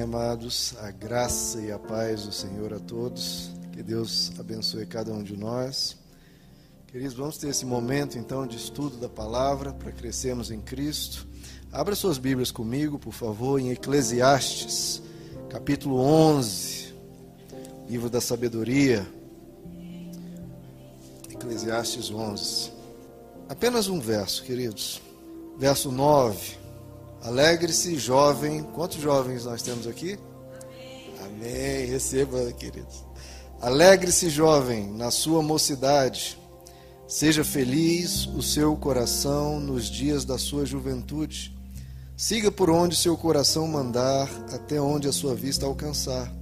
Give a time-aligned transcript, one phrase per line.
[0.00, 0.74] Amados.
[0.80, 3.50] A graça e a paz do Senhor a todos.
[3.72, 5.96] Que Deus abençoe cada um de nós.
[6.86, 11.26] Queridos, vamos ter esse momento então de estudo da palavra para crescermos em Cristo.
[11.72, 15.02] Abra suas Bíblias comigo, por favor, em Eclesiastes,
[15.50, 16.94] capítulo 11,
[17.88, 19.06] livro da sabedoria.
[21.30, 22.72] Eclesiastes 11.
[23.48, 25.00] Apenas um verso, queridos.
[25.58, 26.65] Verso 9.
[27.22, 28.62] Alegre-se, jovem.
[28.62, 30.18] Quantos jovens nós temos aqui?
[31.24, 31.86] Amém.
[31.86, 33.04] Receba, queridos.
[33.60, 36.38] Alegre-se, jovem, na sua mocidade.
[37.08, 41.56] Seja feliz o seu coração nos dias da sua juventude.
[42.16, 46.32] Siga por onde seu coração mandar, até onde a sua vista alcançar.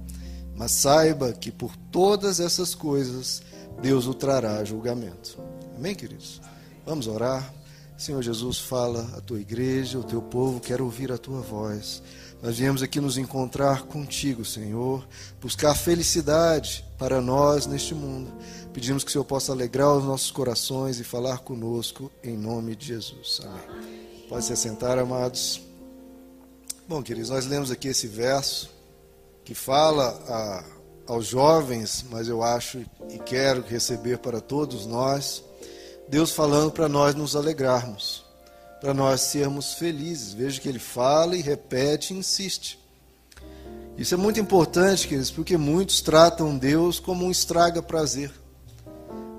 [0.55, 3.41] Mas saiba que por todas essas coisas
[3.81, 5.37] Deus o trará julgamento.
[5.75, 6.41] Amém, queridos?
[6.85, 7.53] Vamos orar.
[7.97, 12.03] Senhor Jesus, fala a tua igreja, o teu povo quer ouvir a tua voz.
[12.43, 15.07] Nós viemos aqui nos encontrar contigo, Senhor,
[15.41, 18.33] buscar felicidade para nós neste mundo.
[18.73, 22.87] Pedimos que o Senhor possa alegrar os nossos corações e falar conosco em nome de
[22.87, 23.39] Jesus.
[23.43, 24.25] Amém.
[24.27, 25.61] Pode se assentar, amados.
[26.87, 28.69] Bom, queridos, nós lemos aqui esse verso
[29.45, 35.43] que fala a, aos jovens, mas eu acho e quero receber para todos nós
[36.07, 38.23] Deus falando para nós nos alegrarmos,
[38.79, 40.33] para nós sermos felizes.
[40.33, 42.79] Veja que ele fala e repete e insiste.
[43.97, 48.31] Isso é muito importante, queridos, porque muitos tratam Deus como um estraga prazer.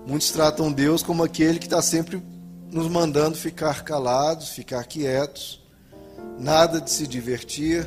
[0.06, 2.22] Muitos tratam Deus como aquele que está sempre
[2.70, 5.62] nos mandando ficar calados, ficar quietos,
[6.38, 7.86] nada de se divertir.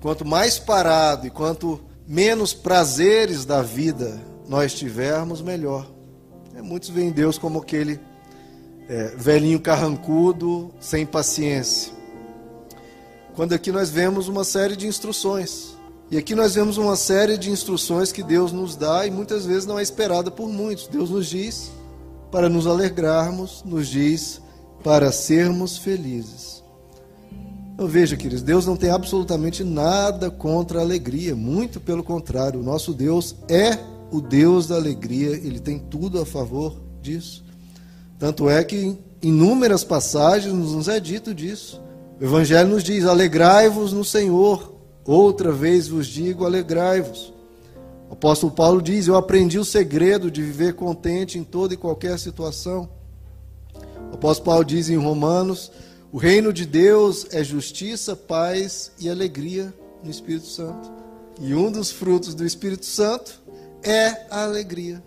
[0.00, 5.93] Quanto mais parado e quanto menos prazeres da vida nós tivermos, melhor.
[6.54, 7.98] É, muitos veem Deus como aquele
[8.88, 11.92] é, velhinho carrancudo, sem paciência.
[13.34, 15.76] Quando aqui nós vemos uma série de instruções.
[16.12, 19.66] E aqui nós vemos uma série de instruções que Deus nos dá e muitas vezes
[19.66, 20.86] não é esperada por muitos.
[20.86, 21.72] Deus nos diz
[22.30, 24.40] para nos alegrarmos, nos diz
[24.84, 26.62] para sermos felizes.
[27.74, 32.62] Então veja, queridos, Deus não tem absolutamente nada contra a alegria, muito pelo contrário, o
[32.62, 33.76] nosso Deus é
[34.10, 37.44] o Deus da alegria, ele tem tudo a favor disso.
[38.18, 41.80] Tanto é que em inúmeras passagens nos é dito disso.
[42.20, 44.72] O Evangelho nos diz: alegrai-vos no Senhor.
[45.04, 47.32] Outra vez vos digo: alegrai-vos.
[48.08, 52.18] O apóstolo Paulo diz: Eu aprendi o segredo de viver contente em toda e qualquer
[52.18, 52.88] situação.
[54.10, 55.70] O apóstolo Paulo diz em Romanos:
[56.12, 60.92] O reino de Deus é justiça, paz e alegria no Espírito Santo.
[61.40, 63.42] E um dos frutos do Espírito Santo
[63.84, 65.02] é a alegria.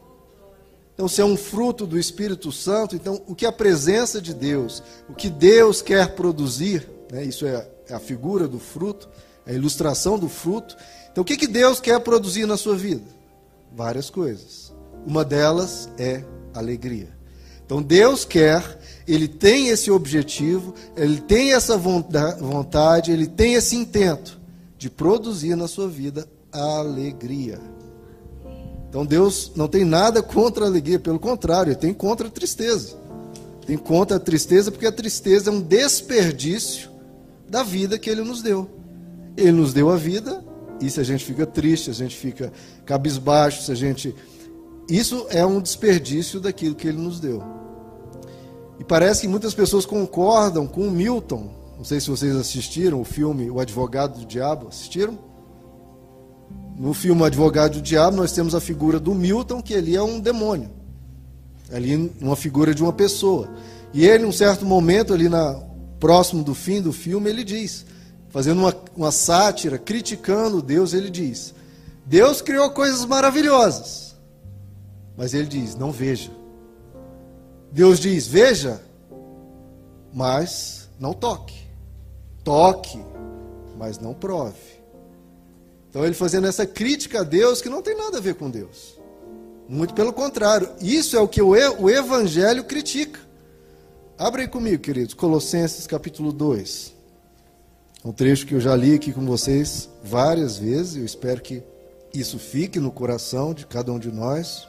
[0.94, 4.82] Então, se é um fruto do Espírito Santo, então o que a presença de Deus,
[5.08, 9.08] o que Deus quer produzir, né, isso é, é a figura do fruto,
[9.46, 10.76] é a ilustração do fruto.
[11.12, 13.06] Então, o que, que Deus quer produzir na sua vida?
[13.76, 14.74] Várias coisas.
[15.06, 16.24] Uma delas é
[16.54, 17.16] alegria.
[17.64, 24.40] Então, Deus quer, Ele tem esse objetivo, Ele tem essa vontade, Ele tem esse intento
[24.78, 27.60] de produzir na sua vida alegria.
[28.90, 32.96] Então Deus não tem nada contra a alegria, pelo contrário, ele tem contra a tristeza.
[33.66, 36.90] Tem contra a tristeza porque a tristeza é um desperdício
[37.50, 38.70] da vida que ele nos deu.
[39.36, 40.44] Ele nos deu a vida,
[40.82, 42.52] e se a gente fica triste, se a gente fica
[42.86, 44.16] cabisbaixo, se a gente.
[44.90, 47.44] Isso é um desperdício daquilo que ele nos deu.
[48.80, 51.50] E parece que muitas pessoas concordam com o Milton.
[51.78, 54.68] Não sei se vocês assistiram o filme O Advogado do Diabo.
[54.68, 55.18] Assistiram?
[56.78, 60.20] No filme Advogado do Diabo, nós temos a figura do Milton, que ali é um
[60.20, 60.70] demônio.
[61.74, 63.50] Ali, uma figura de uma pessoa.
[63.92, 65.60] E ele, em um certo momento, ali na,
[66.00, 67.86] próximo do fim do filme, ele diz,
[68.30, 71.54] fazendo uma, uma sátira, criticando Deus, ele diz:
[72.06, 74.16] Deus criou coisas maravilhosas.
[75.18, 76.32] Mas ele diz: não veja.
[77.72, 78.82] Deus diz: veja,
[80.14, 81.58] mas não toque.
[82.44, 83.04] Toque,
[83.78, 84.78] mas não prove.
[85.90, 88.98] Então ele fazendo essa crítica a Deus que não tem nada a ver com Deus.
[89.68, 91.56] Muito pelo contrário, isso é o que o,
[91.90, 93.20] Evangelho critica.
[94.18, 96.94] Abre aí comigo, queridos, Colossenses capítulo 2.
[98.06, 101.62] Um trecho que eu já li aqui com vocês várias vezes, eu espero que
[102.14, 104.68] isso fique no coração de cada um de nós.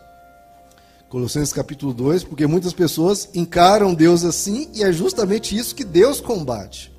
[1.08, 6.20] Colossenses capítulo 2, porque muitas pessoas encaram Deus assim e é justamente isso que Deus
[6.20, 6.92] combate.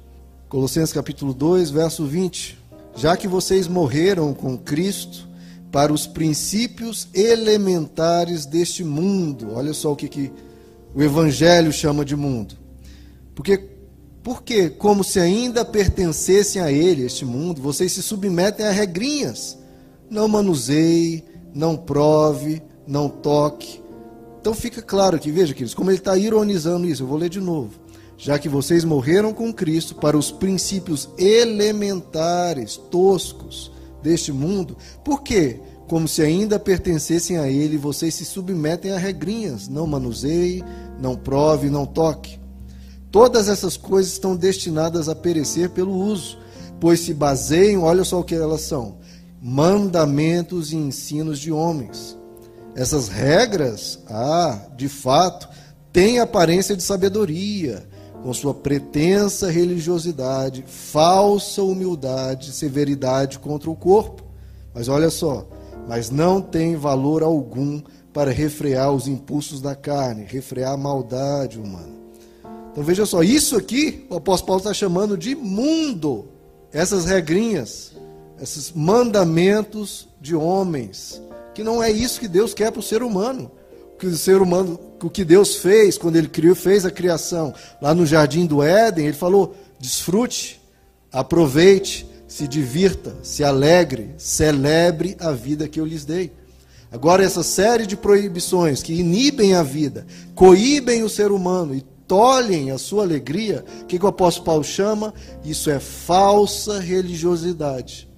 [0.48, 2.59] Colossenses capítulo 2, verso 20
[2.96, 5.28] já que vocês morreram com Cristo
[5.72, 9.54] para os princípios elementares deste mundo.
[9.54, 10.32] Olha só o que, que
[10.94, 12.56] o Evangelho chama de mundo.
[13.36, 13.70] Porque
[14.22, 19.58] Porque, como se ainda pertencessem a ele, este mundo, vocês se submetem a regrinhas.
[20.10, 23.82] Não manuseie, não prove, não toque.
[24.42, 27.04] Então fica claro aqui, veja, queridos, como ele está ironizando isso.
[27.04, 27.72] Eu vou ler de novo.
[28.22, 33.72] Já que vocês morreram com Cristo para os princípios elementares, toscos
[34.04, 34.76] deste mundo,
[35.06, 35.62] por quê?
[35.88, 39.70] Como se ainda pertencessem a ele, vocês se submetem a regrinhas.
[39.70, 40.62] Não manuseie,
[41.00, 42.38] não prove, não toque.
[43.10, 46.38] Todas essas coisas estão destinadas a perecer pelo uso,
[46.78, 48.98] pois se baseiam, olha só o que elas são:
[49.42, 52.18] mandamentos e ensinos de homens.
[52.76, 55.48] Essas regras, ah, de fato,
[55.94, 57.88] têm aparência de sabedoria,
[58.24, 64.24] com sua pretensa religiosidade, falsa humildade, severidade contra o corpo.
[64.74, 65.48] Mas olha só,
[65.88, 67.82] mas não tem valor algum
[68.14, 72.00] para refrear os impulsos da carne, refrear a maldade humana.
[72.72, 76.28] Então veja só, isso aqui o apóstolo Paulo está chamando de mundo.
[76.72, 77.94] Essas regrinhas,
[78.40, 81.22] esses mandamentos de homens,
[81.54, 83.52] que não é isso que Deus quer para o ser humano.
[84.00, 87.94] Que o ser humano, o que Deus fez quando ele criou, fez a criação lá
[87.94, 90.62] no jardim do Éden, ele falou: desfrute,
[91.12, 96.32] aproveite, se divirta, se alegre, celebre a vida que eu lhes dei.
[96.92, 102.72] Agora, essa série de proibições que inibem a vida, coíbem o ser humano e tolhem
[102.72, 105.14] a sua alegria, o que, que o apóstolo Paulo chama?
[105.44, 108.10] Isso é falsa religiosidade.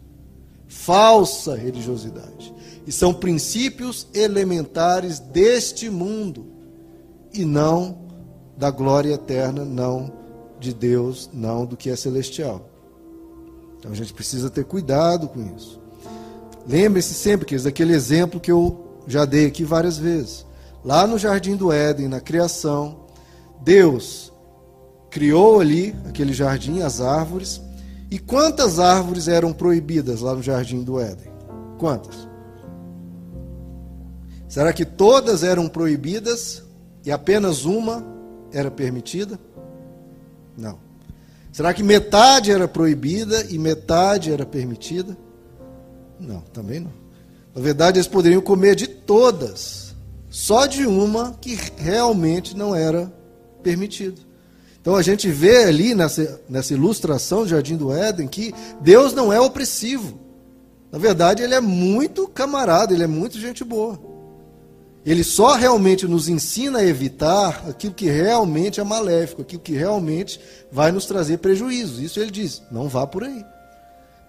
[0.68, 2.54] Falsa religiosidade.
[2.86, 6.48] E são princípios elementares deste mundo
[7.33, 8.00] e não
[8.57, 10.12] da glória eterna, não
[10.60, 12.69] de Deus, não do que é celestial.
[13.78, 15.80] Então a gente precisa ter cuidado com isso.
[16.68, 20.45] Lembre-se sempre, que daquele exemplo que eu já dei aqui várias vezes.
[20.86, 23.06] Lá no jardim do Éden, na criação,
[23.62, 24.31] Deus
[25.10, 27.62] criou ali aquele jardim, as árvores.
[28.10, 31.31] E quantas árvores eram proibidas lá no jardim do Éden?
[31.80, 32.28] Quantas?
[34.51, 36.62] Será que todas eram proibidas
[37.06, 38.06] e apenas uma
[38.51, 39.39] era permitida?
[40.57, 40.77] Não.
[41.53, 45.18] Será que metade era proibida e metade era permitida?
[46.19, 46.92] Não, também não.
[47.56, 49.95] Na verdade, eles poderiam comer de todas,
[50.30, 53.09] só de uma que realmente não era
[53.63, 54.19] permitido.
[54.81, 59.31] Então a gente vê ali nessa, nessa ilustração do Jardim do Éden que Deus não
[59.31, 60.19] é opressivo.
[60.92, 64.10] Na verdade, ele é muito camarada, ele é muito gente boa.
[65.06, 70.39] Ele só realmente nos ensina a evitar aquilo que realmente é maléfico, aquilo que realmente
[70.71, 72.01] vai nos trazer prejuízo.
[72.01, 73.44] Isso ele diz, não vá por aí.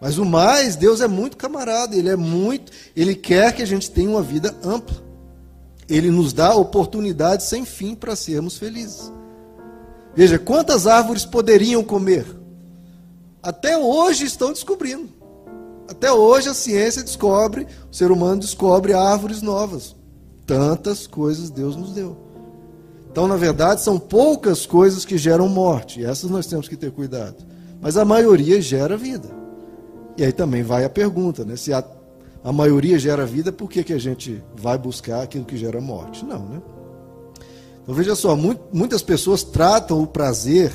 [0.00, 3.90] Mas o mais, Deus é muito camarada, ele é muito, ele quer que a gente
[3.90, 4.96] tenha uma vida ampla.
[5.88, 9.12] Ele nos dá oportunidades sem fim para sermos felizes.
[10.14, 12.26] Veja, quantas árvores poderiam comer?
[13.42, 15.08] Até hoje estão descobrindo.
[15.88, 19.94] Até hoje a ciência descobre, o ser humano descobre árvores novas.
[20.46, 22.16] Tantas coisas Deus nos deu.
[23.10, 26.00] Então, na verdade, são poucas coisas que geram morte.
[26.00, 27.36] E essas nós temos que ter cuidado.
[27.80, 29.28] Mas a maioria gera vida.
[30.16, 31.56] E aí também vai a pergunta, né?
[31.56, 31.84] Se a,
[32.42, 36.24] a maioria gera vida, por que, que a gente vai buscar aquilo que gera morte?
[36.24, 36.62] Não, né?
[37.82, 38.36] Então veja só,
[38.72, 40.72] muitas pessoas tratam o prazer,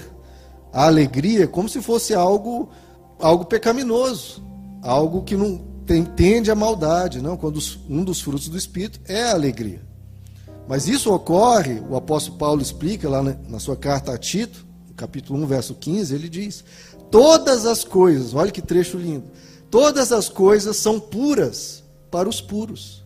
[0.74, 2.70] a alegria, como se fosse algo,
[3.20, 4.44] algo pecaminoso,
[4.82, 7.38] algo que não tem, tende à maldade, não?
[7.38, 9.82] Quando um dos frutos do Espírito é a alegria.
[10.68, 14.66] Mas isso ocorre, o apóstolo Paulo explica lá na sua carta a Tito,
[14.98, 16.64] capítulo 1, verso 15, ele diz:
[17.10, 19.24] Todas as coisas, olha que trecho lindo,
[19.72, 23.04] todas as coisas são puras para os puros.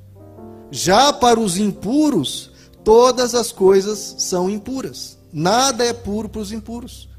[0.71, 2.49] Já para os impuros,
[2.83, 5.17] todas as coisas são impuras.
[5.31, 7.10] Nada é puro para os impuros.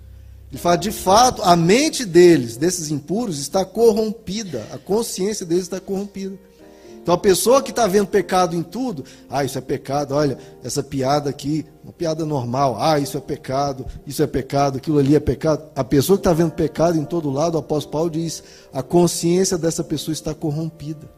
[0.53, 5.81] Ele fala, de fato, a mente deles, desses impuros, está corrompida, a consciência deles está
[5.81, 6.39] corrompida.
[7.03, 10.83] Então a pessoa que está vendo pecado em tudo, ah, isso é pecado, olha, essa
[10.83, 15.21] piada aqui, uma piada normal, ah, isso é pecado, isso é pecado, aquilo ali é
[15.21, 15.71] pecado.
[15.75, 18.45] A pessoa que está vendo pecado em todo lado, o apóstolo Paulo diz,
[18.75, 21.11] a consciência dessa pessoa está corrompida.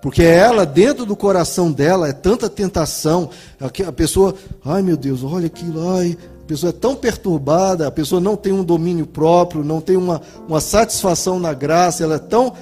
[0.00, 3.28] Porque ela, dentro do coração dela, é tanta tentação.
[3.60, 6.16] A pessoa, ai meu Deus, olha aquilo, ai.
[6.52, 10.60] Pessoa é tão perturbada, a pessoa não tem um domínio próprio, não tem uma, uma
[10.60, 12.52] satisfação na graça, ela é tão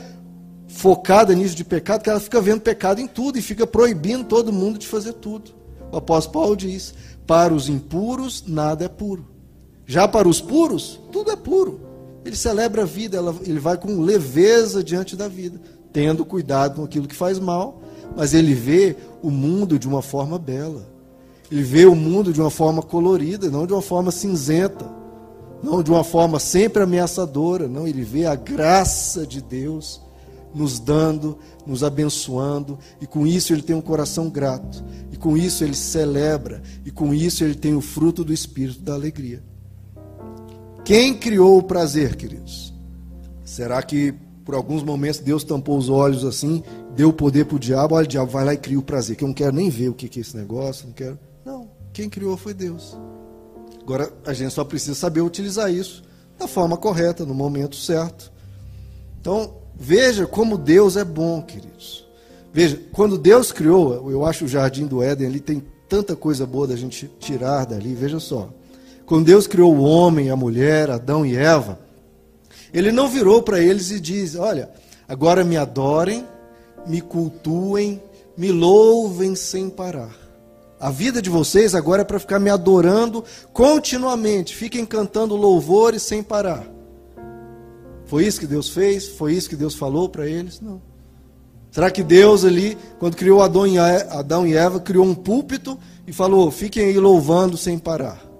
[0.69, 4.53] focada nisso de pecado que ela fica vendo pecado em tudo e fica proibindo todo
[4.53, 5.51] mundo de fazer tudo.
[5.91, 6.95] O apóstolo Paulo diz:
[7.27, 9.27] para os impuros, nada é puro.
[9.85, 11.81] Já para os puros, tudo é puro.
[12.25, 15.61] Ele celebra a vida, ele vai com leveza diante da vida
[15.93, 17.83] tendo cuidado com aquilo que faz mal,
[18.17, 20.89] mas ele vê o mundo de uma forma bela.
[21.51, 25.01] Ele vê o mundo de uma forma colorida, não de uma forma cinzenta.
[25.63, 30.01] não de uma forma sempre ameaçadora, não, ele vê a graça de Deus
[30.55, 35.63] nos dando, nos abençoando, e com isso ele tem um coração grato, e com isso
[35.63, 39.43] ele celebra, e com isso ele tem o fruto do espírito da alegria.
[40.85, 42.73] Quem criou o prazer, queridos?
[43.45, 44.15] Será que
[44.45, 46.65] por alguns momentos Deus tampou os olhos assim,
[46.97, 49.23] deu poder para o diabo, olha, o diabo vai lá e cria o prazer, que
[49.23, 51.19] eu não quero nem ver o que é esse negócio, não quero.
[51.93, 52.97] Quem criou foi Deus.
[53.81, 56.03] Agora a gente só precisa saber utilizar isso
[56.39, 58.33] da forma correta, no momento certo.
[59.21, 62.09] Então, veja como Deus é bom, queridos.
[62.53, 66.67] Veja, quando Deus criou, eu acho o jardim do Éden ali tem tanta coisa boa
[66.67, 68.49] da gente tirar dali, veja só.
[69.05, 71.79] Quando Deus criou o homem, a mulher, Adão e Eva,
[72.73, 74.71] ele não virou para eles e diz: Olha,
[75.09, 76.27] agora me adorem,
[76.87, 78.01] me cultuem,
[78.37, 80.15] me louvem sem parar.
[80.81, 83.23] A vida de vocês agora é para ficar me adorando
[83.53, 84.57] continuamente.
[84.57, 86.67] Fiquem cantando louvores sem parar.
[88.07, 89.07] Foi isso que Deus fez?
[89.07, 90.61] Foi isso que Deus falou para eles?
[90.61, 90.81] Não.
[91.71, 93.67] Será que Deus ali, quando criou Adão
[94.47, 98.31] e Eva, criou um púlpito e falou: fiquem aí louvando sem parar?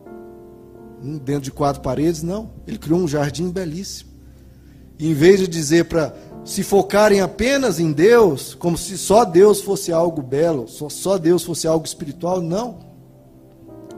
[1.03, 2.51] dentro de quatro paredes, não.
[2.67, 4.11] Ele criou um jardim belíssimo.
[4.99, 9.61] E em vez de dizer para se focarem apenas em Deus, como se só Deus
[9.61, 12.79] fosse algo belo, só, só Deus fosse algo espiritual, não.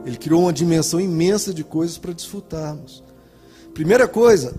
[0.05, 3.03] Ele criou uma dimensão imensa de coisas para desfrutarmos.
[3.73, 4.53] Primeira coisa,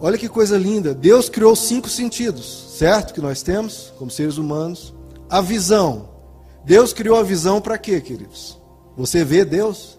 [0.00, 0.94] olha que coisa linda.
[0.94, 3.12] Deus criou cinco sentidos, certo?
[3.12, 4.94] Que nós temos como seres humanos.
[5.28, 6.08] A visão.
[6.64, 8.58] Deus criou a visão para quê, queridos?
[8.96, 9.98] Você vê Deus?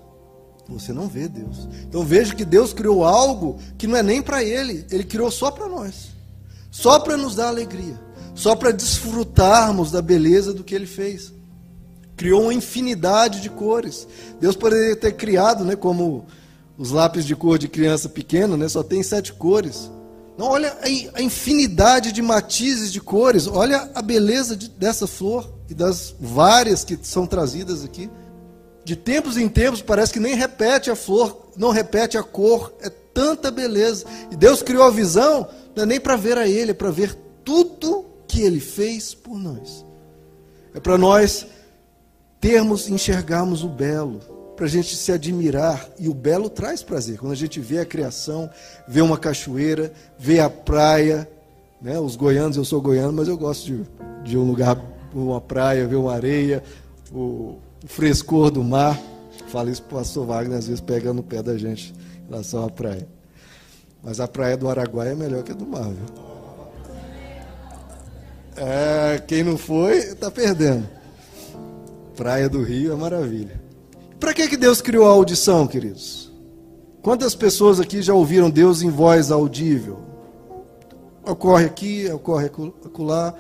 [0.68, 1.68] Você não vê Deus.
[1.84, 5.50] Então veja que Deus criou algo que não é nem para Ele, Ele criou só
[5.50, 6.17] para nós.
[6.78, 8.00] Só para nos dar alegria.
[8.36, 11.34] Só para desfrutarmos da beleza do que Ele fez.
[12.16, 14.08] Criou uma infinidade de cores.
[14.40, 16.28] Deus poderia ter criado, né, como
[16.78, 19.90] os lápis de cor de criança pequena, né, só tem sete cores.
[20.38, 20.78] Não, olha
[21.16, 23.48] a infinidade de matizes de cores.
[23.48, 28.08] Olha a beleza de, dessa flor e das várias que são trazidas aqui
[28.86, 32.90] de tempos em tempos, parece que nem repete a flor, não repete a cor, é
[32.90, 34.06] tanta beleza.
[34.32, 35.46] E Deus criou a visão,
[35.78, 37.14] não é nem para ver a Ele, é para ver
[37.46, 39.86] tudo que Ele fez por nós.
[40.74, 41.46] É para nós
[42.42, 44.20] termos, enxergarmos o belo,
[44.56, 45.88] para a gente se admirar.
[46.00, 47.20] E o belo traz prazer.
[47.20, 48.50] Quando a gente vê a criação,
[48.88, 51.30] vê uma cachoeira, vê a praia.
[51.80, 52.00] Né?
[52.00, 53.84] Os goianos, eu sou goiano, mas eu gosto de,
[54.24, 56.64] de um lugar, uma praia, ver uma areia,
[57.12, 59.00] o, o frescor do mar.
[59.50, 61.94] Falo isso para o pastor Wagner, às vezes pegando no pé da gente
[62.26, 63.08] em relação à praia.
[64.08, 66.06] Mas a praia do Araguaia é melhor que a do mar, viu?
[68.56, 70.88] É, quem não foi, está perdendo.
[72.16, 73.60] Praia do Rio é maravilha.
[74.18, 76.32] Para que, que Deus criou a audição, queridos?
[77.02, 80.00] Quantas pessoas aqui já ouviram Deus em voz audível?
[81.26, 83.34] Ocorre aqui, ocorre acolá.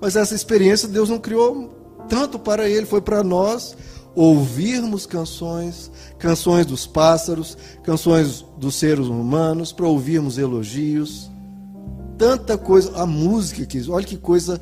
[0.00, 1.68] Mas essa experiência Deus não criou
[2.08, 3.76] tanto para ele, foi para nós
[4.14, 11.30] ouvirmos canções, canções dos pássaros, canções dos seres humanos, para ouvirmos elogios.
[12.18, 14.60] Tanta coisa, a música que, olha que coisa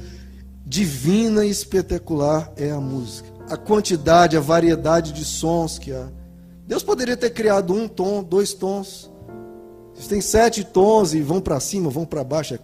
[0.65, 3.29] divina e espetacular é a música.
[3.49, 6.09] A quantidade, a variedade de sons que há.
[6.67, 9.11] Deus poderia ter criado um tom, dois tons.
[9.93, 12.59] Vocês têm sete tons e vão para cima, vão para baixo, é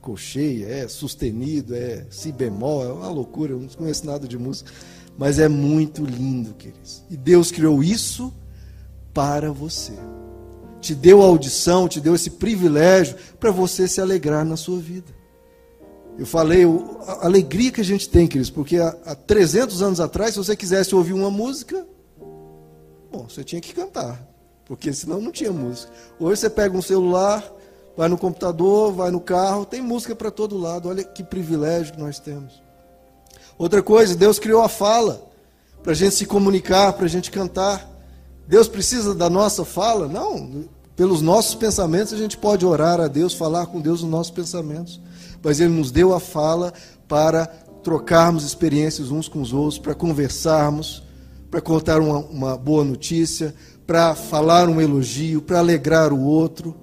[0.00, 4.70] colcheia, é sustenido, é si bemol, é uma loucura, eu não conheço nada de música.
[5.18, 7.02] Mas é muito lindo, queridos.
[7.10, 8.32] E Deus criou isso
[9.14, 9.94] para você.
[10.80, 15.14] Te deu audição, te deu esse privilégio para você se alegrar na sua vida.
[16.18, 16.64] Eu falei
[17.06, 20.56] a alegria que a gente tem, queridos, porque há, há 300 anos atrás, se você
[20.56, 21.86] quisesse ouvir uma música,
[23.10, 24.26] bom, você tinha que cantar,
[24.64, 25.92] porque senão não tinha música.
[26.18, 27.44] Hoje você pega um celular,
[27.96, 30.88] vai no computador, vai no carro, tem música para todo lado.
[30.88, 32.65] Olha que privilégio que nós temos.
[33.58, 35.26] Outra coisa, Deus criou a fala
[35.82, 37.88] para a gente se comunicar, para a gente cantar.
[38.46, 40.08] Deus precisa da nossa fala?
[40.08, 40.64] Não.
[40.94, 45.00] Pelos nossos pensamentos a gente pode orar a Deus, falar com Deus nos nossos pensamentos.
[45.42, 46.72] Mas Ele nos deu a fala
[47.06, 47.46] para
[47.82, 51.02] trocarmos experiências uns com os outros, para conversarmos,
[51.50, 53.54] para contar uma, uma boa notícia,
[53.86, 56.74] para falar um elogio, para alegrar o outro.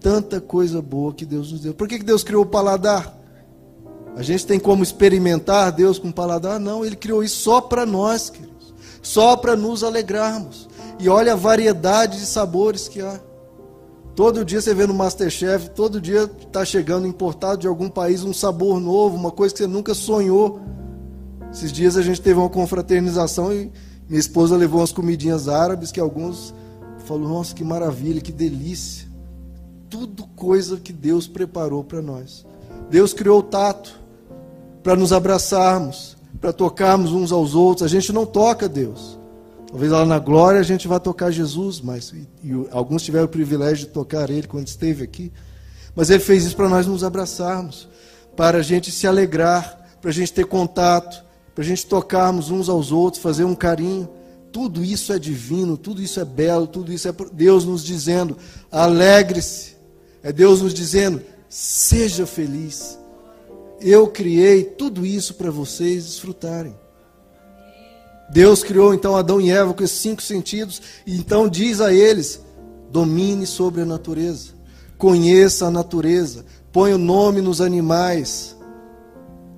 [0.00, 1.74] Tanta coisa boa que Deus nos deu.
[1.74, 3.15] Por que Deus criou o paladar?
[4.16, 6.58] A gente tem como experimentar Deus com paladar?
[6.58, 8.74] Não, Ele criou isso só para nós, queridos.
[9.02, 10.66] Só para nos alegrarmos.
[10.98, 13.20] E olha a variedade de sabores que há.
[14.14, 18.32] Todo dia você vê no Masterchef, todo dia está chegando importado de algum país um
[18.32, 20.60] sabor novo, uma coisa que você nunca sonhou.
[21.52, 23.70] Esses dias a gente teve uma confraternização e
[24.08, 26.54] minha esposa levou umas comidinhas árabes que alguns
[27.04, 29.06] falo, nossa, que maravilha, que delícia.
[29.90, 32.46] Tudo coisa que Deus preparou para nós.
[32.88, 34.05] Deus criou o tato
[34.86, 37.84] para nos abraçarmos, para tocarmos uns aos outros.
[37.84, 39.18] A gente não toca Deus.
[39.68, 43.28] Talvez lá na glória a gente vá tocar Jesus, mas e, e, alguns tiveram o
[43.28, 45.32] privilégio de tocar Ele quando esteve aqui.
[45.92, 47.88] Mas Ele fez isso para nós nos abraçarmos,
[48.36, 51.20] para a gente se alegrar, para a gente ter contato,
[51.52, 54.08] para a gente tocarmos uns aos outros, fazer um carinho.
[54.52, 58.36] Tudo isso é divino, tudo isso é belo, tudo isso é Deus nos dizendo:
[58.70, 59.74] alegre-se.
[60.22, 62.96] É Deus nos dizendo: seja feliz.
[63.80, 66.74] Eu criei tudo isso para vocês desfrutarem.
[68.30, 72.40] Deus criou então Adão e Eva com esses cinco sentidos, e então diz a eles:
[72.90, 74.50] domine sobre a natureza,
[74.98, 78.56] conheça a natureza, ponha o nome nos animais,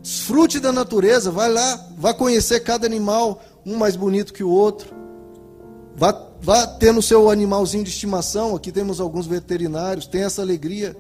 [0.03, 4.97] desfrute da natureza, vai lá, vá conhecer cada animal, um mais bonito que o outro.
[5.97, 10.97] Vá, vá ter no seu animalzinho de estimação, aqui temos alguns veterinários, tem essa alegria.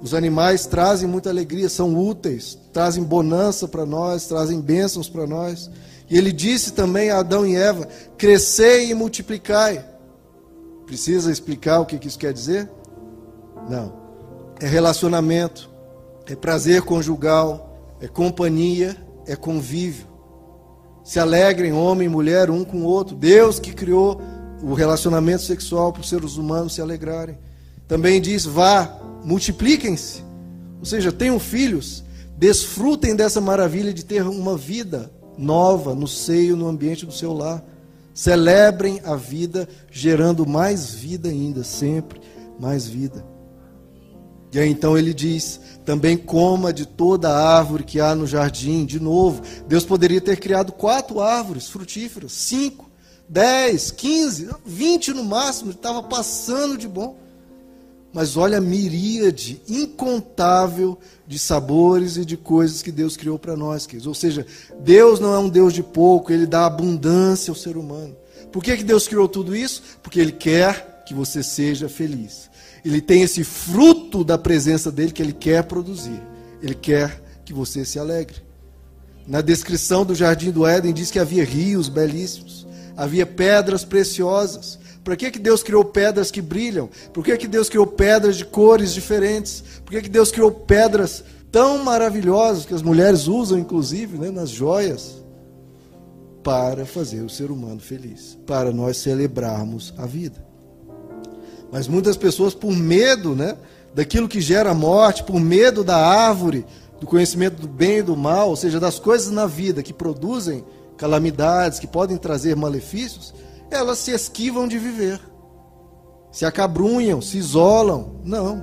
[0.00, 5.70] Os animais trazem muita alegria, são úteis, trazem bonança para nós, trazem bênçãos para nós.
[6.08, 7.86] E ele disse também a Adão e Eva:
[8.16, 9.84] crescei e multiplicai.
[10.86, 12.70] Precisa explicar o que isso quer dizer?
[13.68, 13.92] Não.
[14.60, 15.68] É relacionamento,
[16.26, 20.06] é prazer conjugal, é companhia, é convívio.
[21.04, 23.16] Se alegrem, homem e mulher, um com o outro.
[23.16, 24.20] Deus que criou
[24.62, 27.38] o relacionamento sexual para os seres humanos se alegrarem.
[27.88, 30.22] Também diz: vá, multipliquem-se.
[30.78, 32.04] Ou seja, tenham filhos,
[32.36, 37.64] desfrutem dessa maravilha de ter uma vida nova no seio, no ambiente do seu lar.
[38.12, 42.20] Celebrem a vida, gerando mais vida ainda, sempre
[42.60, 43.24] mais vida.
[44.52, 48.84] E aí então ele diz: também coma de toda árvore que há no jardim.
[48.84, 52.90] De novo, Deus poderia ter criado quatro árvores frutíferas, cinco,
[53.28, 57.27] dez, quinze, vinte no máximo, estava passando de bom.
[58.12, 63.86] Mas olha a miríade incontável de sabores e de coisas que Deus criou para nós,
[63.86, 64.06] queridos.
[64.06, 64.46] Ou seja,
[64.80, 68.16] Deus não é um Deus de pouco, Ele dá abundância ao ser humano.
[68.50, 69.82] Por que, que Deus criou tudo isso?
[70.02, 72.50] Porque Ele quer que você seja feliz.
[72.84, 76.20] Ele tem esse fruto da presença dele que Ele quer produzir.
[76.62, 78.36] Ele quer que você se alegre.
[79.26, 84.78] Na descrição do jardim do Éden diz que havia rios belíssimos, havia pedras preciosas.
[85.04, 86.88] Por que, que Deus criou pedras que brilham?
[87.12, 89.62] Por que, que Deus criou pedras de cores diferentes?
[89.84, 94.50] Por que, que Deus criou pedras tão maravilhosas que as mulheres usam, inclusive, né, nas
[94.50, 95.22] joias?
[96.42, 100.46] Para fazer o ser humano feliz, para nós celebrarmos a vida.
[101.70, 103.56] Mas muitas pessoas, por medo né,
[103.94, 106.64] daquilo que gera morte, por medo da árvore,
[107.00, 110.64] do conhecimento do bem e do mal, ou seja, das coisas na vida que produzem
[110.96, 113.32] calamidades, que podem trazer malefícios,
[113.70, 115.20] elas se esquivam de viver.
[116.32, 118.20] Se acabrunham, se isolam.
[118.24, 118.62] Não.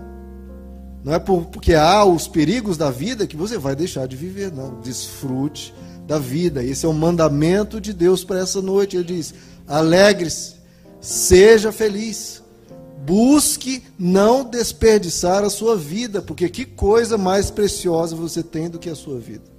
[1.04, 4.80] Não é porque há os perigos da vida que você vai deixar de viver, não.
[4.82, 5.74] Desfrute
[6.08, 6.64] da vida.
[6.64, 8.96] Esse é o mandamento de Deus para essa noite.
[8.96, 9.34] Ele diz:
[9.68, 10.56] alegre-se,
[11.00, 12.44] seja feliz.
[13.06, 18.90] Busque não desperdiçar a sua vida, porque que coisa mais preciosa você tem do que
[18.90, 19.55] a sua vida.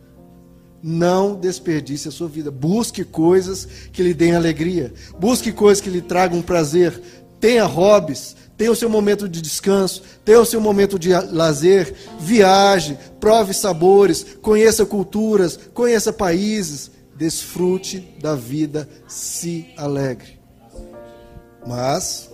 [0.88, 2.48] Não desperdice a sua vida.
[2.48, 4.94] Busque coisas que lhe deem alegria.
[5.18, 7.02] Busque coisas que lhe tragam prazer.
[7.40, 8.36] Tenha hobbies.
[8.56, 10.00] Tenha o seu momento de descanso.
[10.24, 11.92] Tenha o seu momento de lazer.
[12.20, 12.96] Viaje.
[13.18, 14.24] Prove sabores.
[14.40, 15.58] Conheça culturas.
[15.74, 16.92] Conheça países.
[17.16, 18.88] Desfrute da vida.
[19.08, 20.38] Se alegre.
[21.66, 22.30] Mas,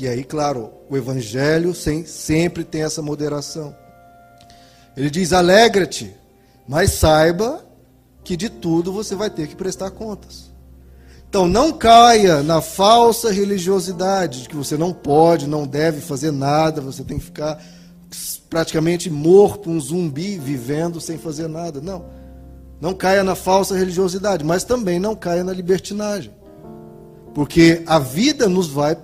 [0.00, 3.72] e aí, claro, o Evangelho sempre tem essa moderação.
[4.96, 6.12] Ele diz: alegra-te,
[6.66, 7.64] mas saiba
[8.24, 10.50] que de tudo você vai ter que prestar contas.
[11.28, 16.80] Então não caia na falsa religiosidade de que você não pode, não deve fazer nada,
[16.80, 17.62] você tem que ficar
[18.48, 21.80] praticamente morto, um zumbi vivendo sem fazer nada.
[21.80, 22.04] Não.
[22.80, 26.32] Não caia na falsa religiosidade, mas também não caia na libertinagem.
[27.34, 28.96] Porque a vida nos vai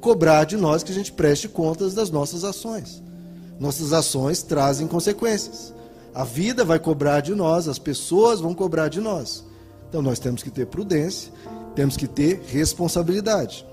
[0.00, 3.02] cobrar de nós que a gente preste contas das nossas ações.
[3.60, 5.72] Nossas ações trazem consequências.
[6.16, 9.44] A vida vai cobrar de nós, as pessoas vão cobrar de nós.
[9.86, 11.30] Então nós temos que ter prudência,
[11.74, 13.66] temos que ter responsabilidade.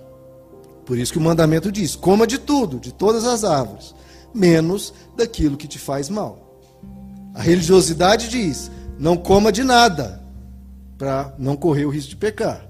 [0.85, 3.95] Por isso que o mandamento diz: coma de tudo, de todas as árvores,
[4.33, 6.59] menos daquilo que te faz mal.
[7.33, 10.21] A religiosidade diz: não coma de nada,
[10.97, 12.69] para não correr o risco de pecar.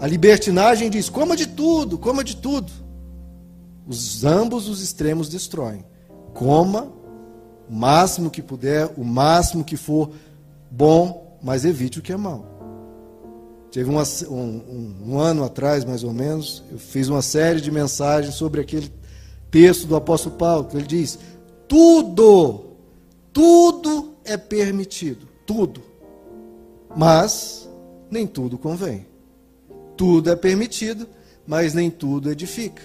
[0.00, 2.72] A libertinagem diz: coma de tudo, coma de tudo.
[3.86, 5.84] Os ambos os extremos destroem.
[6.32, 7.03] Coma
[7.68, 10.10] o máximo que puder, o máximo que for
[10.70, 12.54] bom, mas evite o que é mal.
[13.70, 13.98] Teve um,
[14.30, 18.90] um, um, ano atrás, mais ou menos, eu fiz uma série de mensagens sobre aquele
[19.50, 21.18] texto do apóstolo Paulo, que ele diz:
[21.66, 22.66] tudo,
[23.32, 25.82] tudo é permitido, tudo.
[26.96, 27.68] Mas
[28.10, 29.06] nem tudo convém.
[29.96, 31.08] Tudo é permitido,
[31.46, 32.82] mas nem tudo edifica.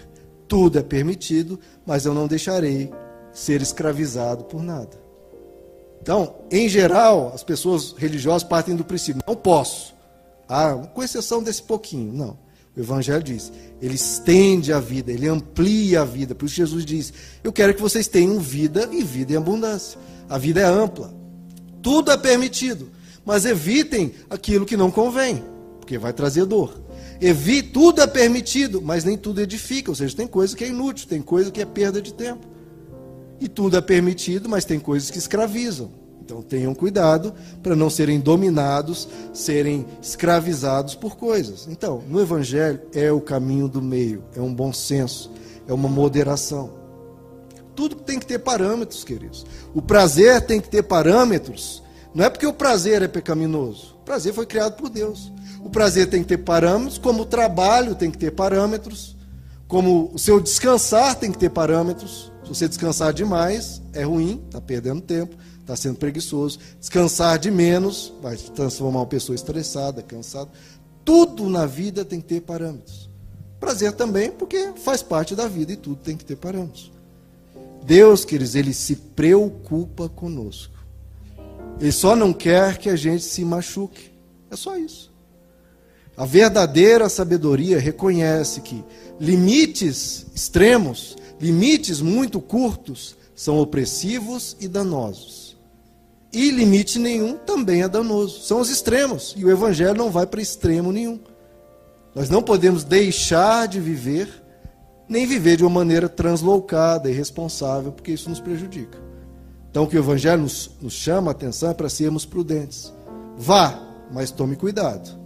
[0.48, 2.92] Tudo é permitido, mas eu não deixarei
[3.40, 5.00] ser escravizado por nada.
[6.02, 9.96] Então, em geral, as pessoas religiosas partem do princípio: não posso.
[10.48, 12.12] Ah, com exceção desse pouquinho.
[12.12, 12.38] Não.
[12.76, 16.36] O Evangelho diz: ele estende a vida, ele amplia a vida.
[16.36, 20.00] Por isso, Jesus diz: Eu quero que vocês tenham vida e vida em abundância.
[20.28, 21.14] A vida é ampla.
[21.82, 22.90] Tudo é permitido.
[23.26, 25.44] Mas evitem aquilo que não convém,
[25.80, 26.82] porque vai trazer dor.
[27.22, 29.92] Evite, tudo é permitido, mas nem tudo edifica.
[29.92, 32.59] Ou seja, tem coisa que é inútil, tem coisa que é perda de tempo.
[33.40, 35.90] E tudo é permitido, mas tem coisas que escravizam.
[36.30, 41.68] Então tenham cuidado para não serem dominados, serem escravizados por coisas.
[41.68, 45.32] Então, no Evangelho é o caminho do meio, é um bom senso,
[45.68, 46.78] é uma moderação.
[47.76, 49.46] Tudo tem que ter parâmetros, queridos.
[49.74, 51.82] O prazer tem que ter parâmetros.
[52.14, 53.96] Não é porque o prazer é pecaminoso.
[54.02, 55.32] O prazer foi criado por Deus.
[55.64, 59.16] O prazer tem que ter parâmetros, como o trabalho tem que ter parâmetros,
[59.68, 62.32] como o seu descansar tem que ter parâmetros.
[62.50, 66.58] Se você descansar demais, é ruim, está perdendo tempo, está sendo preguiçoso.
[66.80, 70.50] Descansar de menos vai transformar uma pessoa estressada, cansada.
[71.06, 73.08] Tudo na vida tem que ter parâmetros.
[73.60, 76.92] Prazer também, porque faz parte da vida e tudo tem que ter parâmetros.
[77.84, 80.74] Deus, queridos, ele se preocupa conosco.
[81.80, 84.10] Ele só não quer que a gente se machuque.
[84.50, 85.12] É só isso.
[86.18, 88.84] A verdadeira sabedoria reconhece que
[89.20, 95.58] limites extremos Limites muito curtos são opressivos e danosos.
[96.32, 98.42] E limite nenhum também é danoso.
[98.42, 99.34] São os extremos.
[99.38, 101.20] E o Evangelho não vai para extremo nenhum.
[102.14, 104.30] Nós não podemos deixar de viver,
[105.08, 108.98] nem viver de uma maneira translocada e irresponsável, porque isso nos prejudica.
[109.72, 112.92] Então, o que o Evangelho nos, nos chama a atenção é para sermos prudentes.
[113.38, 113.80] Vá,
[114.12, 115.18] mas tome cuidado.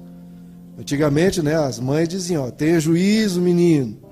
[0.77, 4.02] Antigamente, né, as mães diziam: ó, tenha juízo, menino.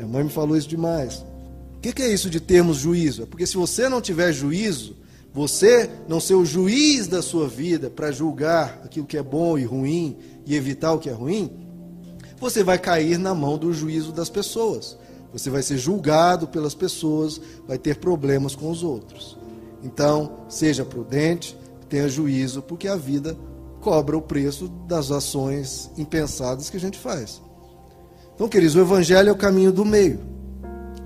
[0.00, 1.26] Minha mãe me falou isso demais.
[1.76, 3.24] O que, que, é isso de termos juízo?
[3.24, 4.96] É porque se você não tiver juízo,
[5.32, 9.64] você não ser o juiz da sua vida para julgar aquilo que é bom e
[9.64, 11.50] ruim e evitar o que é ruim,
[12.38, 14.96] você vai cair na mão do juízo das pessoas.
[15.34, 19.36] Você vai ser julgado pelas pessoas, vai ter problemas com os outros.
[19.84, 21.56] Então, seja prudente,
[21.90, 23.36] tenha juízo, porque a vida
[23.82, 27.42] cobra o preço das ações impensadas que a gente faz.
[28.40, 30.18] Então, queridos, o evangelho é o caminho do meio.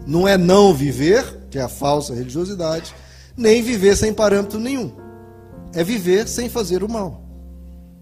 [0.07, 2.95] Não é não viver, que é a falsa religiosidade,
[3.37, 4.93] nem viver sem parâmetro nenhum.
[5.73, 7.25] É viver sem fazer o mal.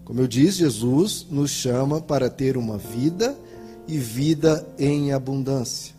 [0.05, 3.35] Como eu disse, Jesus nos chama para ter uma vida
[3.88, 5.95] e vida em abundância.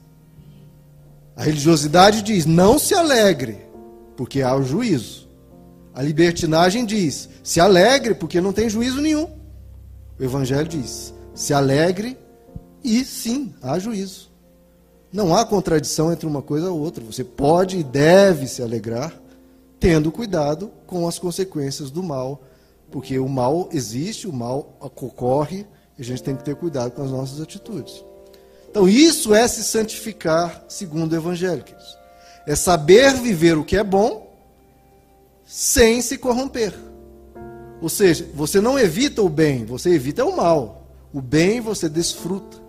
[1.35, 3.57] A religiosidade diz: não se alegre,
[4.15, 5.27] porque há o juízo.
[5.91, 9.27] A libertinagem diz: se alegre, porque não tem juízo nenhum.
[10.19, 12.15] O Evangelho diz: se alegre,
[12.83, 14.29] e sim, há juízo.
[15.11, 17.03] Não há contradição entre uma coisa e outra.
[17.03, 19.13] Você pode e deve se alegrar,
[19.79, 22.41] tendo cuidado com as consequências do mal,
[22.91, 25.67] porque o mal existe, o mal ocorre,
[25.97, 28.03] e a gente tem que ter cuidado com as nossas atitudes.
[28.69, 31.63] Então, isso é se santificar segundo o Evangelho.
[32.47, 34.35] É saber viver o que é bom
[35.45, 36.73] sem se corromper.
[37.79, 40.87] Ou seja, você não evita o bem, você evita o mal.
[41.13, 42.62] O bem você desfruta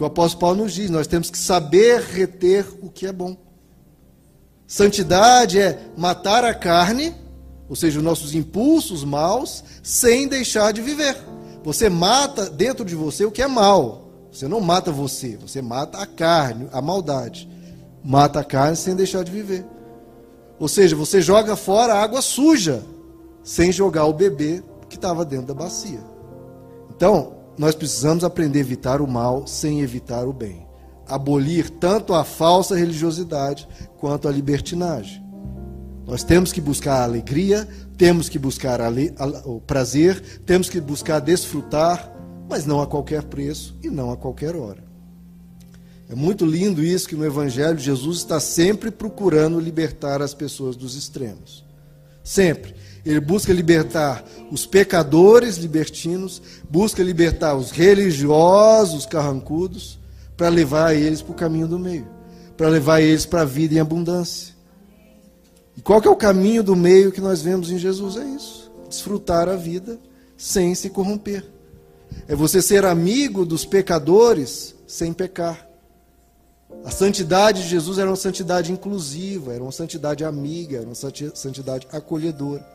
[0.00, 3.36] que o apóstolo Paulo nos diz, nós temos que saber reter o que é bom.
[4.66, 7.14] Santidade é matar a carne,
[7.68, 11.18] ou seja, os nossos impulsos maus, sem deixar de viver.
[11.62, 14.08] Você mata dentro de você o que é mal.
[14.32, 17.46] Você não mata você, você mata a carne, a maldade.
[18.02, 19.66] Mata a carne sem deixar de viver.
[20.58, 22.82] Ou seja, você joga fora a água suja,
[23.44, 26.00] sem jogar o bebê que estava dentro da bacia.
[26.88, 30.66] Então, nós precisamos aprender a evitar o mal sem evitar o bem.
[31.06, 33.68] Abolir tanto a falsa religiosidade
[33.98, 35.22] quanto a libertinagem.
[36.06, 37.68] Nós temos que buscar a alegria,
[37.98, 38.80] temos que buscar
[39.44, 42.10] o prazer, temos que buscar desfrutar,
[42.48, 44.82] mas não a qualquer preço e não a qualquer hora.
[46.08, 50.96] É muito lindo isso que no Evangelho Jesus está sempre procurando libertar as pessoas dos
[50.96, 51.62] extremos.
[52.22, 52.74] Sempre.
[53.04, 59.98] Ele busca libertar os pecadores libertinos, busca libertar os religiosos carrancudos,
[60.36, 62.08] para levar eles para o caminho do meio,
[62.56, 64.54] para levar eles para a vida em abundância.
[65.76, 68.16] E qual que é o caminho do meio que nós vemos em Jesus?
[68.16, 69.98] É isso: desfrutar a vida
[70.38, 71.44] sem se corromper.
[72.26, 75.69] É você ser amigo dos pecadores sem pecar.
[76.84, 81.86] A santidade de Jesus era uma santidade inclusiva, era uma santidade amiga, era uma santidade
[81.92, 82.66] acolhedora.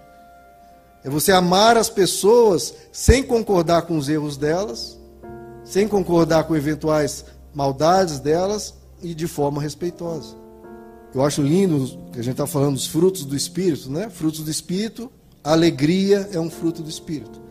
[1.04, 4.98] É você amar as pessoas sem concordar com os erros delas,
[5.64, 10.36] sem concordar com eventuais maldades delas e de forma respeitosa.
[11.14, 14.10] Eu acho lindo que a gente está falando dos frutos do Espírito, né?
[14.10, 15.12] Frutos do Espírito,
[15.44, 17.42] alegria é um fruto do Espírito.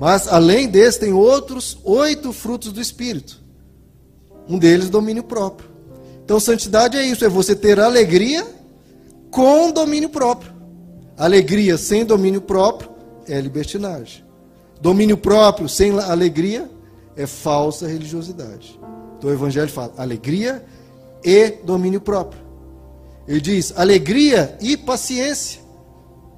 [0.00, 3.38] Mas, além desse, tem outros oito frutos do Espírito.
[4.50, 5.70] Um deles, domínio próprio.
[6.24, 8.44] Então, santidade é isso: é você ter alegria
[9.30, 10.52] com domínio próprio.
[11.16, 12.90] Alegria sem domínio próprio
[13.28, 14.24] é libertinagem.
[14.80, 16.68] Domínio próprio sem alegria
[17.16, 18.76] é falsa religiosidade.
[19.16, 20.64] Então, o Evangelho fala alegria
[21.22, 22.42] e domínio próprio.
[23.28, 25.60] Ele diz alegria e paciência.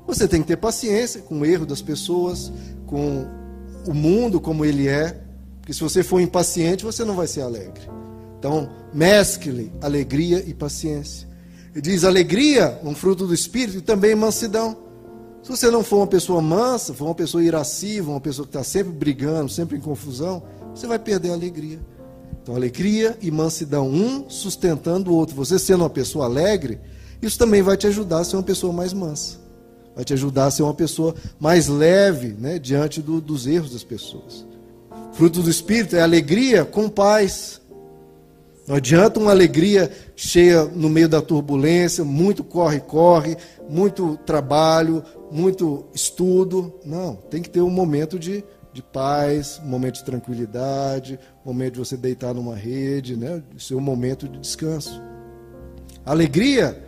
[0.07, 2.53] Você tem que ter paciência com o erro das pessoas,
[2.87, 3.27] com
[3.87, 5.19] o mundo como ele é,
[5.61, 7.89] porque se você for impaciente, você não vai ser alegre.
[8.43, 11.29] Então, mescle alegria e paciência.
[11.73, 14.77] Ele diz alegria, um fruto do espírito, e também mansidão.
[15.45, 18.65] Se você não for uma pessoa mansa, for uma pessoa irascível, uma pessoa que está
[18.65, 20.43] sempre brigando, sempre em confusão,
[20.75, 21.79] você vai perder a alegria.
[22.43, 25.37] Então, alegria e mansidão, um sustentando o outro.
[25.37, 26.81] Você sendo uma pessoa alegre,
[27.23, 29.39] isso também vai te ajudar a ser uma pessoa mais mansa.
[29.95, 33.85] Vai te ajudar a ser uma pessoa mais leve né, diante do, dos erros das
[33.85, 34.45] pessoas.
[35.13, 37.62] Fruto do Espírito é alegria com paz.
[38.67, 43.37] Não adianta uma alegria cheia no meio da turbulência, muito corre-corre,
[43.69, 46.73] muito trabalho, muito estudo.
[46.85, 51.75] Não, tem que ter um momento de de paz, um momento de tranquilidade, um momento
[51.75, 53.43] de você deitar numa rede, né?
[53.59, 55.01] Ser um momento de descanso.
[56.05, 56.83] Alegria,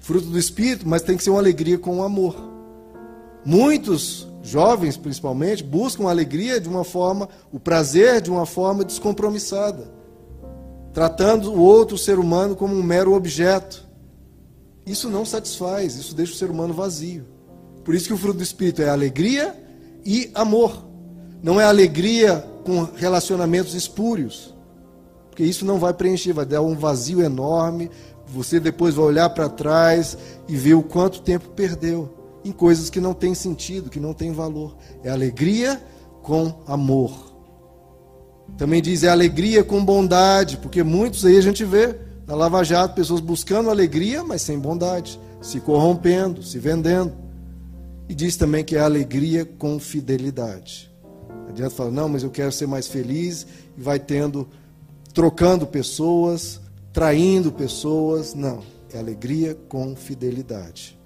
[0.00, 2.36] fruto do Espírito, mas tem que ser uma alegria com amor.
[3.44, 9.90] Muitos jovens, principalmente, buscam a alegria de uma forma, o prazer de uma forma descompromissada,
[10.92, 13.88] tratando o outro ser humano como um mero objeto.
[14.84, 17.26] Isso não satisfaz, isso deixa o ser humano vazio.
[17.84, 19.54] Por isso que o fruto do Espírito é alegria
[20.04, 20.84] e amor.
[21.42, 24.54] Não é alegria com relacionamentos espúrios.
[25.28, 27.90] Porque isso não vai preencher, vai dar um vazio enorme.
[28.26, 30.16] Você depois vai olhar para trás
[30.48, 34.32] e ver o quanto tempo perdeu em coisas que não têm sentido, que não têm
[34.32, 34.76] valor.
[35.02, 35.82] É alegria
[36.22, 37.29] com amor.
[38.56, 42.94] Também diz é alegria com bondade, porque muitos aí a gente vê na Lava Jato
[42.94, 47.12] pessoas buscando alegria, mas sem bondade, se corrompendo, se vendendo.
[48.08, 50.90] E diz também que é alegria com fidelidade
[51.50, 54.48] adianta falar, não, mas eu quero ser mais feliz, e vai tendo,
[55.12, 56.60] trocando pessoas,
[56.92, 58.34] traindo pessoas.
[58.34, 60.98] Não, é alegria com fidelidade.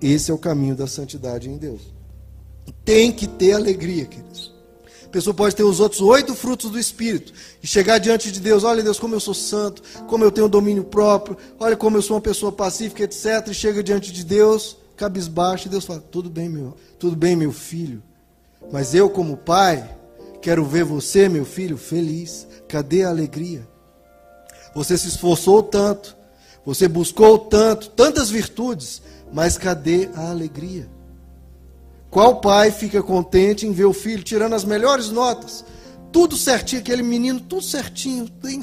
[0.00, 1.94] Esse é o caminho da santidade em Deus.
[2.84, 4.52] Tem que ter alegria, queridos.
[5.10, 8.62] A pessoa pode ter os outros oito frutos do Espírito e chegar diante de Deus,
[8.62, 12.14] olha Deus, como eu sou santo, como eu tenho domínio próprio, olha como eu sou
[12.14, 13.48] uma pessoa pacífica, etc.
[13.48, 17.50] E chega diante de Deus, cabisbaixo, e Deus fala, tudo bem, meu, tudo bem, meu
[17.50, 18.00] filho.
[18.70, 19.98] Mas eu, como pai,
[20.40, 22.46] quero ver você, meu filho, feliz.
[22.68, 23.68] Cadê a alegria?
[24.76, 26.16] Você se esforçou tanto,
[26.64, 30.88] você buscou tanto, tantas virtudes, mas cadê a alegria?
[32.10, 35.64] Qual pai fica contente em ver o filho tirando as melhores notas?
[36.10, 38.60] Tudo certinho, aquele menino, tudo certinho, bem,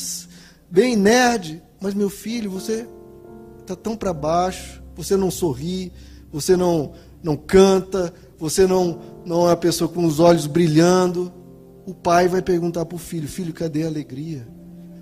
[0.69, 1.63] bem nerd.
[1.79, 2.86] Mas, meu filho, você
[3.62, 5.93] está tão para baixo, você não sorri,
[6.29, 6.91] você não,
[7.23, 11.31] não canta, você não, não é uma pessoa com os olhos brilhando.
[11.86, 14.45] O pai vai perguntar para o filho: Filho, cadê a alegria?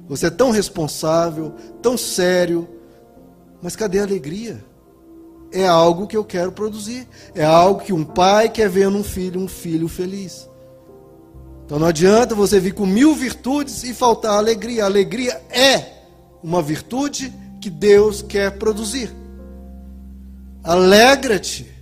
[0.07, 2.69] Você é tão responsável, tão sério,
[3.59, 4.63] mas cadê a alegria?
[5.51, 7.07] É algo que eu quero produzir.
[7.33, 10.49] É algo que um pai quer ver num filho, um filho feliz.
[11.65, 14.83] Então não adianta você vir com mil virtudes e faltar alegria.
[14.83, 15.93] A alegria é
[16.43, 19.13] uma virtude que Deus quer produzir.
[20.63, 21.75] Alegra-te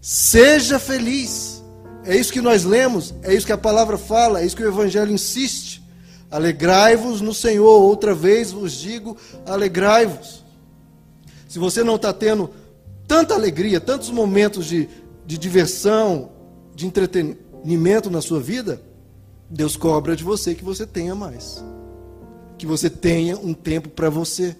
[0.00, 1.62] Seja feliz.
[2.04, 4.68] É isso que nós lemos, é isso que a palavra fala, é isso que o
[4.68, 5.82] Evangelho insiste.
[6.30, 7.82] Alegrai-vos no Senhor.
[7.82, 10.44] Outra vez vos digo: alegrai-vos.
[11.46, 12.50] Se você não está tendo
[13.08, 14.86] tanta alegria, tantos momentos de,
[15.26, 16.30] de diversão,
[16.74, 18.80] de entretenimento na sua vida,
[19.50, 21.64] Deus cobra de você que você tenha mais.
[22.58, 24.54] Que você tenha um tempo para você.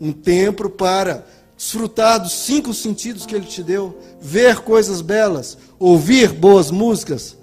[0.00, 6.32] Um tempo para desfrutar dos cinco sentidos que Ele te deu, ver coisas belas, ouvir
[6.32, 7.36] boas músicas,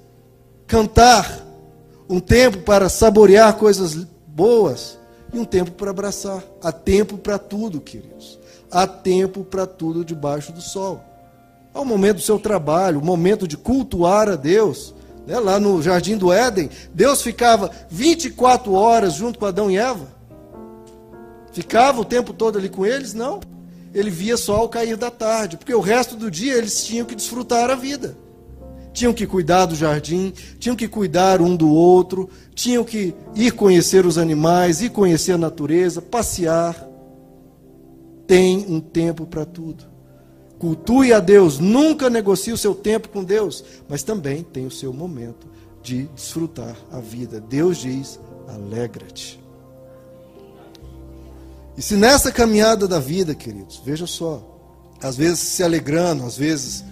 [0.65, 1.45] cantar,
[2.09, 3.93] um tempo para saborear coisas
[4.25, 4.97] boas
[5.31, 6.43] e um tempo para abraçar.
[6.63, 8.39] Há tempo para tudo, queridos.
[8.71, 11.01] Há tempo para tudo debaixo do sol.
[11.73, 14.93] Há o momento do seu trabalho, o momento de cultuar a Deus.
[15.25, 15.39] Né?
[15.39, 20.07] Lá no jardim do Éden, Deus ficava 24 horas junto com Adão e Eva.
[21.51, 23.13] Ficava o tempo todo ali com eles?
[23.13, 23.39] Não.
[23.93, 27.15] Ele via só ao cair da tarde, porque o resto do dia eles tinham que
[27.15, 28.17] desfrutar a vida.
[28.93, 34.05] Tinham que cuidar do jardim, tinham que cuidar um do outro, tinham que ir conhecer
[34.05, 36.75] os animais, ir conhecer a natureza, passear.
[38.27, 39.85] Tem um tempo para tudo.
[40.59, 44.91] Cultue a Deus, nunca negocie o seu tempo com Deus, mas também tem o seu
[44.91, 45.47] momento
[45.81, 47.39] de desfrutar a vida.
[47.39, 49.39] Deus diz: alegra-te.
[51.77, 54.43] E se nessa caminhada da vida, queridos, veja só,
[55.01, 56.83] às vezes se alegrando, às vezes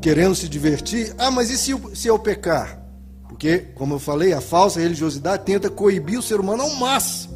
[0.00, 2.80] querendo se divertir, ah, mas e se eu, se eu pecar?
[3.28, 7.34] Porque, como eu falei, a falsa religiosidade tenta coibir o ser humano ao máximo,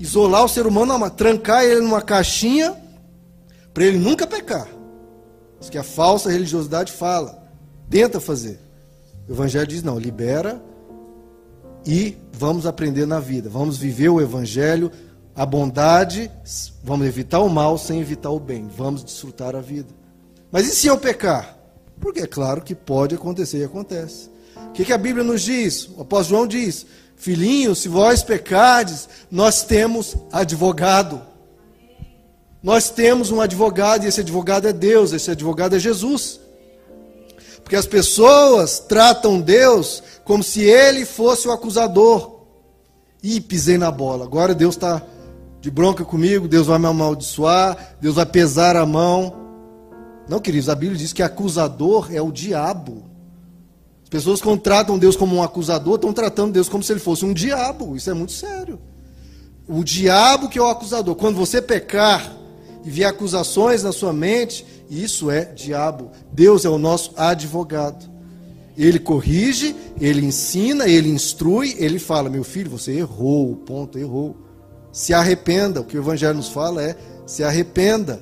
[0.00, 2.74] isolar o ser humano, trancar ele numa caixinha,
[3.74, 4.66] para ele nunca pecar.
[5.60, 7.46] Isso que a falsa religiosidade fala,
[7.90, 8.58] tenta fazer.
[9.28, 10.60] O Evangelho diz: não, libera
[11.86, 14.90] e vamos aprender na vida, vamos viver o Evangelho,
[15.36, 16.30] a bondade,
[16.82, 19.88] vamos evitar o mal sem evitar o bem, vamos desfrutar a vida.
[20.50, 21.58] Mas e se eu pecar?
[22.00, 24.30] Porque é claro que pode acontecer e acontece.
[24.56, 25.88] O que, que a Bíblia nos diz?
[25.96, 26.86] O apóstolo João diz:
[27.20, 31.20] Filhinhos, se vós pecardes, nós temos advogado.
[32.62, 36.40] Nós temos um advogado, e esse advogado é Deus, esse advogado é Jesus.
[37.62, 42.40] Porque as pessoas tratam Deus como se ele fosse o acusador.
[43.22, 44.24] Ih, pisei na bola.
[44.24, 45.02] Agora Deus está
[45.60, 49.34] de bronca comigo, Deus vai me amaldiçoar, Deus vai pesar a mão.
[50.26, 53.09] Não, queridos, a Bíblia diz que acusador é o diabo.
[54.10, 57.24] As pessoas quando tratam Deus como um acusador, estão tratando Deus como se ele fosse
[57.24, 57.94] um diabo.
[57.94, 58.80] Isso é muito sério.
[59.68, 61.14] O diabo que é o acusador.
[61.14, 62.36] Quando você pecar,
[62.84, 66.10] e vier acusações na sua mente, isso é diabo.
[66.32, 68.10] Deus é o nosso advogado.
[68.76, 74.36] Ele corrige, ele ensina, ele instrui, ele fala: meu filho, você errou, ponto, errou.
[74.90, 75.80] Se arrependa.
[75.80, 76.96] O que o Evangelho nos fala é:
[77.26, 78.20] se arrependa.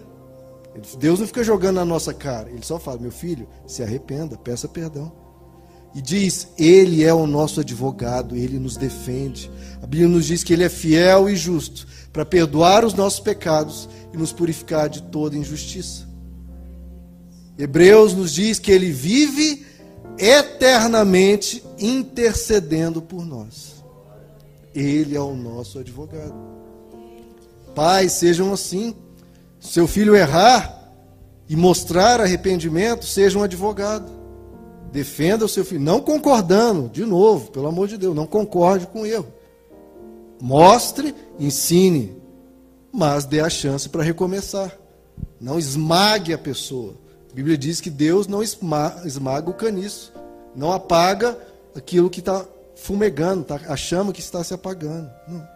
[0.98, 4.68] Deus não fica jogando na nossa cara, ele só fala: meu filho, se arrependa, peça
[4.68, 5.27] perdão.
[5.94, 9.50] E diz: Ele é o nosso advogado, ele nos defende.
[9.82, 13.88] A Bíblia nos diz que ele é fiel e justo para perdoar os nossos pecados
[14.12, 16.06] e nos purificar de toda injustiça.
[17.58, 19.66] Hebreus nos diz que ele vive
[20.18, 23.84] eternamente intercedendo por nós.
[24.74, 26.34] Ele é o nosso advogado.
[27.74, 28.94] Pais, sejam assim.
[29.60, 30.92] Seu filho errar
[31.48, 34.17] e mostrar arrependimento, seja um advogado.
[34.92, 39.02] Defenda o seu filho, não concordando, de novo, pelo amor de Deus, não concorde com
[39.02, 39.26] o erro.
[40.40, 42.16] Mostre, ensine,
[42.92, 44.76] mas dê a chance para recomeçar.
[45.40, 46.94] Não esmague a pessoa.
[47.30, 50.12] A Bíblia diz que Deus não esmaga o caniço,
[50.56, 51.38] não apaga
[51.76, 55.10] aquilo que está fumegando, tá, a chama que está se apagando.
[55.28, 55.46] Não.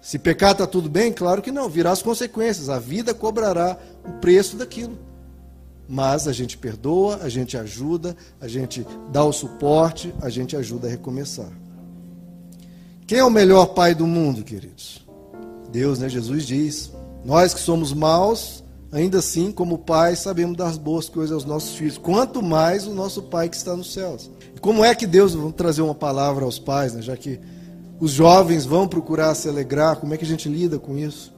[0.00, 1.12] Se pecar está tudo bem?
[1.12, 4.96] Claro que não, virá as consequências, a vida cobrará o preço daquilo.
[5.88, 10.86] Mas a gente perdoa, a gente ajuda, a gente dá o suporte, a gente ajuda
[10.86, 11.50] a recomeçar.
[13.06, 15.06] Quem é o melhor pai do mundo, queridos?
[15.72, 16.08] Deus, né?
[16.08, 16.92] Jesus diz:
[17.24, 21.96] Nós que somos maus, ainda assim, como pais, sabemos dar boas coisas aos nossos filhos.
[21.96, 24.30] Quanto mais o nosso Pai que está nos céus.
[24.54, 27.00] E como é que Deus, vamos trazer uma palavra aos pais, né?
[27.00, 27.40] já que
[28.00, 31.34] os jovens vão procurar se alegrar, como é que a gente lida com isso?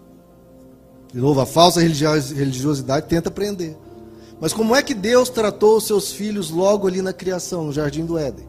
[1.12, 3.76] De novo, a falsa religiosidade tenta aprender.
[4.40, 8.06] Mas como é que Deus tratou os seus filhos logo ali na criação, no jardim
[8.06, 8.48] do Éden?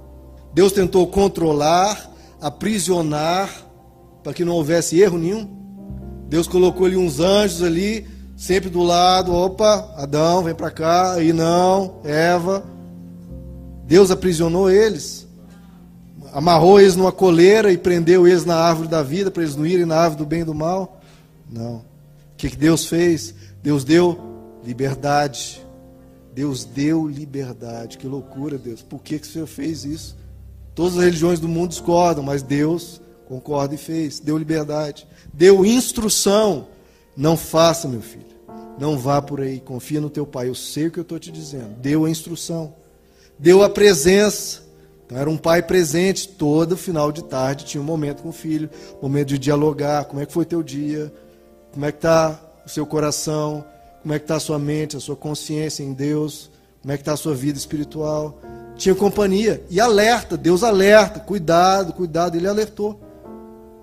[0.53, 3.49] Deus tentou controlar, aprisionar,
[4.23, 5.49] para que não houvesse erro nenhum?
[6.29, 9.33] Deus colocou ali uns anjos ali, sempre do lado.
[9.33, 11.13] Opa, Adão, vem para cá.
[11.13, 12.63] Aí não, Eva.
[13.85, 15.27] Deus aprisionou eles.
[16.31, 19.85] Amarrou eles numa coleira e prendeu eles na árvore da vida para eles não irem
[19.85, 21.01] na árvore do bem e do mal.
[21.51, 21.75] Não.
[21.75, 21.83] O
[22.37, 23.35] que, que Deus fez?
[23.61, 24.17] Deus deu
[24.63, 25.61] liberdade.
[26.33, 27.97] Deus deu liberdade.
[27.97, 28.81] Que loucura, Deus.
[28.81, 30.17] Por que, que o Senhor fez isso?
[30.73, 34.19] Todas as religiões do mundo discordam, mas Deus concorda e fez.
[34.19, 36.67] Deu liberdade deu instrução.
[37.15, 38.25] Não faça, meu filho.
[38.79, 39.59] Não vá por aí.
[39.59, 40.47] Confia no teu pai.
[40.47, 41.75] Eu sei o que eu estou te dizendo.
[41.79, 42.73] Deu a instrução.
[43.37, 44.61] Deu a presença.
[45.05, 46.27] Então era um pai presente.
[46.27, 48.69] Todo final de tarde tinha um momento com o filho.
[49.01, 50.05] Momento de dialogar.
[50.05, 51.13] Como é que foi teu dia?
[51.73, 53.63] Como é que está o seu coração?
[54.01, 56.49] Como é que está a sua mente, a sua consciência em Deus?
[56.81, 58.39] Como é que está a sua vida espiritual?
[58.75, 59.63] Tinha companhia.
[59.69, 60.35] E alerta.
[60.35, 61.19] Deus alerta.
[61.19, 62.35] Cuidado, cuidado.
[62.35, 62.99] Ele alertou.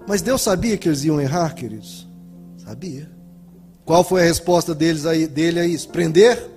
[0.09, 2.09] Mas Deus sabia que eles iam errar, queridos?
[2.57, 3.09] Sabia.
[3.85, 5.89] Qual foi a resposta deles aí, dele a isso?
[5.89, 6.51] Prender?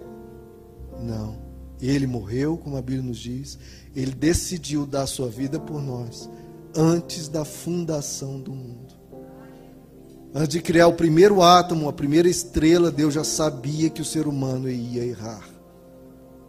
[1.00, 1.38] Não.
[1.80, 3.58] Ele morreu, como a Bíblia nos diz,
[3.96, 6.30] ele decidiu dar sua vida por nós
[6.76, 9.01] antes da fundação do mundo.
[10.34, 14.28] Antes de criar o primeiro átomo, a primeira estrela, Deus já sabia que o ser
[14.28, 15.44] humano ia errar.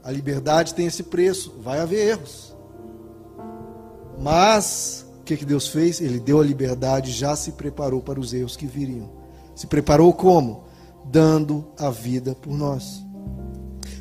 [0.05, 2.57] A liberdade tem esse preço, vai haver erros.
[4.21, 6.01] Mas o que, que Deus fez?
[6.01, 9.11] Ele deu a liberdade, já se preparou para os erros que viriam.
[9.55, 10.65] Se preparou como?
[11.05, 13.03] Dando a vida por nós.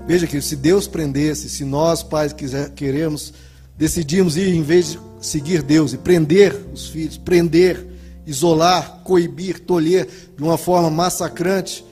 [0.08, 3.34] Veja que se Deus prendesse, se nós, pais, quiser, queremos,
[3.78, 7.91] decidimos ir em vez de seguir Deus e prender os filhos, prender,
[8.26, 11.86] isolar, coibir, tolher de uma forma massacrante,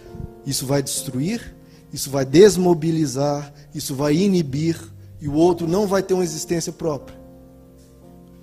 [0.46, 1.56] isso vai destruir,
[1.92, 4.80] isso vai desmobilizar, isso vai inibir,
[5.22, 7.18] e o outro não vai ter uma existência própria.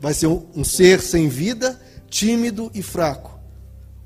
[0.01, 3.39] Vai ser um, um ser sem vida, tímido e fraco,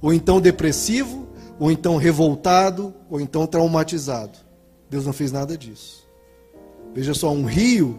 [0.00, 1.28] ou então depressivo,
[1.58, 4.38] ou então revoltado, ou então traumatizado.
[4.88, 6.08] Deus não fez nada disso.
[6.94, 7.98] Veja só, um rio,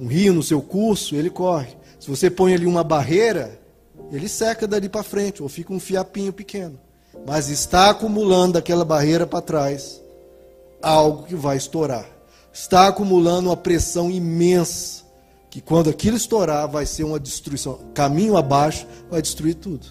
[0.00, 1.76] um rio no seu curso, ele corre.
[2.00, 3.60] Se você põe ali uma barreira,
[4.12, 6.78] ele seca dali para frente, ou fica um fiapinho pequeno.
[7.26, 10.02] Mas está acumulando aquela barreira para trás
[10.82, 12.06] algo que vai estourar.
[12.52, 15.02] Está acumulando uma pressão imensa,
[15.50, 17.78] que quando aquilo estourar vai ser uma destruição.
[17.94, 19.86] Caminho abaixo vai destruir tudo.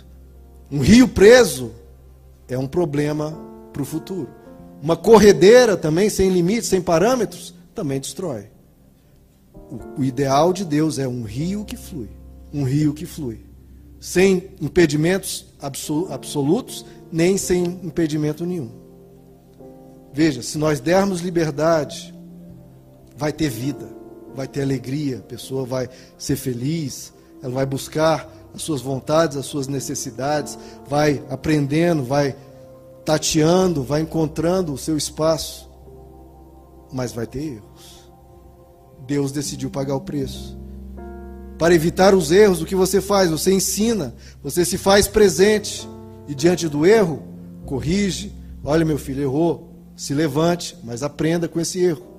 [0.72, 1.72] Um rio preso
[2.48, 3.38] é um problema
[3.72, 4.30] para o futuro.
[4.82, 8.48] Uma corredeira também, sem limites, sem parâmetros, também destrói.
[9.54, 12.10] O, o ideal de Deus é um rio que flui.
[12.54, 13.46] Um rio que flui.
[14.04, 18.70] Sem impedimentos absolutos, nem sem impedimento nenhum.
[20.12, 22.14] Veja, se nós dermos liberdade,
[23.16, 23.88] vai ter vida,
[24.36, 25.88] vai ter alegria, a pessoa vai
[26.18, 32.36] ser feliz, ela vai buscar as suas vontades, as suas necessidades, vai aprendendo, vai
[33.06, 35.70] tateando, vai encontrando o seu espaço,
[36.92, 38.12] mas vai ter erros.
[39.08, 40.62] Deus decidiu pagar o preço.
[41.58, 43.30] Para evitar os erros, o que você faz?
[43.30, 45.88] Você ensina, você se faz presente
[46.28, 47.24] e diante do erro,
[47.66, 48.34] corrige.
[48.64, 49.70] Olha, meu filho, errou.
[49.96, 52.14] Se levante, mas aprenda com esse erro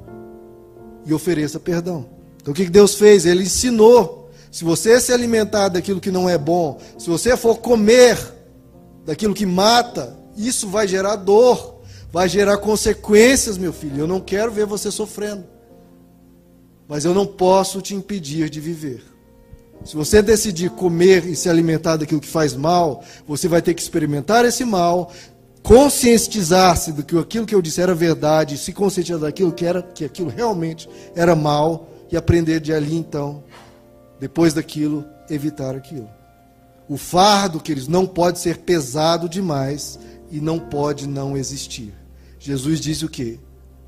[1.06, 2.06] e ofereça perdão.
[2.40, 3.26] Então o que Deus fez?
[3.26, 4.30] Ele ensinou.
[4.50, 8.16] Se você se alimentar daquilo que não é bom, se você for comer
[9.04, 11.80] daquilo que mata, isso vai gerar dor,
[12.12, 13.98] vai gerar consequências, meu filho.
[13.98, 15.44] Eu não quero ver você sofrendo.
[16.86, 19.02] Mas eu não posso te impedir de viver.
[19.84, 23.82] Se você decidir comer e se alimentar daquilo que faz mal, você vai ter que
[23.82, 25.12] experimentar esse mal,
[25.62, 30.04] conscientizar-se do que aquilo que eu disse era verdade, se conscientizar daquilo que era que
[30.04, 33.42] aquilo realmente era mal e aprender de ali então,
[34.20, 36.08] depois daquilo, evitar aquilo.
[36.88, 39.98] O fardo, que eles não pode ser pesado demais
[40.30, 41.94] e não pode não existir.
[42.38, 43.40] Jesus diz o que?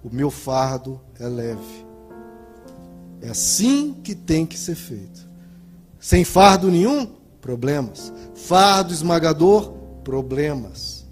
[0.02, 1.86] O meu fardo é leve.
[3.20, 5.25] É assim que tem que ser feito.
[6.06, 7.04] Sem fardo nenhum,
[7.40, 8.12] problemas.
[8.32, 9.72] Fardo esmagador,
[10.04, 11.04] problemas.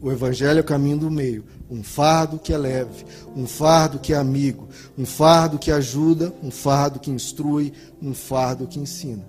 [0.00, 1.44] O evangelho é o caminho do meio.
[1.68, 6.52] Um fardo que é leve, um fardo que é amigo, um fardo que ajuda, um
[6.52, 9.28] fardo que instrui, um fardo que ensina.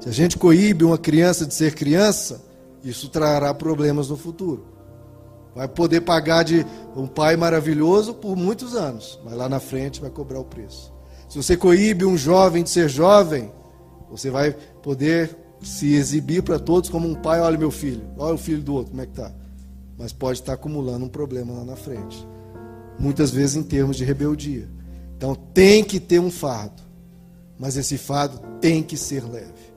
[0.00, 2.44] Se a gente coíbe uma criança de ser criança,
[2.84, 4.66] isso trará problemas no futuro.
[5.54, 10.10] Vai poder pagar de um pai maravilhoso por muitos anos, mas lá na frente vai
[10.10, 10.92] cobrar o preço.
[11.26, 13.50] Se você coíbe um jovem de ser jovem,
[14.16, 14.52] você vai
[14.82, 18.74] poder se exibir para todos como um pai, olha meu filho, olha o filho do
[18.74, 19.32] outro, como é que está?
[19.98, 22.26] Mas pode estar acumulando um problema lá na frente.
[22.98, 24.68] Muitas vezes em termos de rebeldia.
[25.16, 26.82] Então tem que ter um fardo.
[27.58, 29.72] Mas esse fardo tem que ser leve.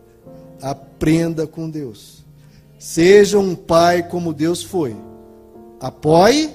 [0.61, 2.25] Aprenda com Deus.
[2.79, 4.95] Seja um pai como Deus foi.
[5.79, 6.53] Apoie,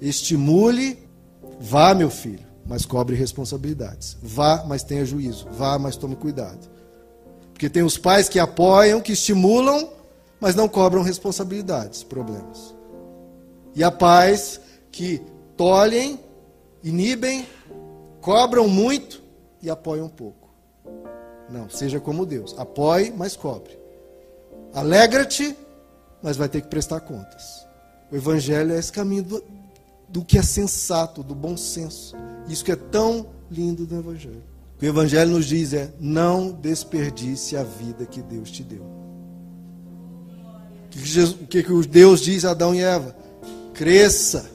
[0.00, 0.98] estimule,
[1.60, 4.16] vá, meu filho, mas cobre responsabilidades.
[4.22, 5.46] Vá, mas tenha juízo.
[5.52, 6.73] Vá, mas tome cuidado.
[7.54, 9.88] Porque tem os pais que apoiam, que estimulam,
[10.40, 12.74] mas não cobram responsabilidades, problemas.
[13.76, 15.22] E há pais que
[15.56, 16.18] tolhem,
[16.82, 17.46] inibem,
[18.20, 19.22] cobram muito
[19.62, 20.50] e apoiam pouco.
[21.48, 22.54] Não, seja como Deus.
[22.58, 23.78] Apoie, mas cobre.
[24.74, 25.56] Alegra-te,
[26.20, 27.64] mas vai ter que prestar contas.
[28.10, 29.44] O Evangelho é esse caminho do,
[30.08, 32.16] do que é sensato, do bom senso.
[32.48, 34.42] Isso que é tão lindo do Evangelho.
[34.84, 38.84] O Evangelho nos diz é: não desperdice a vida que Deus te deu.
[41.42, 43.16] O que, que Deus diz a Adão e Eva?
[43.72, 44.48] Cresça,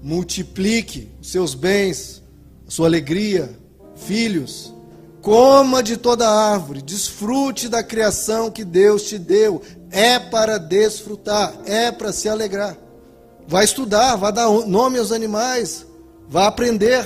[0.00, 2.22] multiplique os seus bens,
[2.66, 3.50] a sua alegria,
[3.96, 4.72] filhos
[5.20, 9.60] Coma de toda árvore, desfrute da criação que Deus te deu.
[9.90, 12.76] É para desfrutar, é para se alegrar.
[13.46, 15.84] Vai estudar, vai dar nome aos animais,
[16.28, 17.04] vai aprender,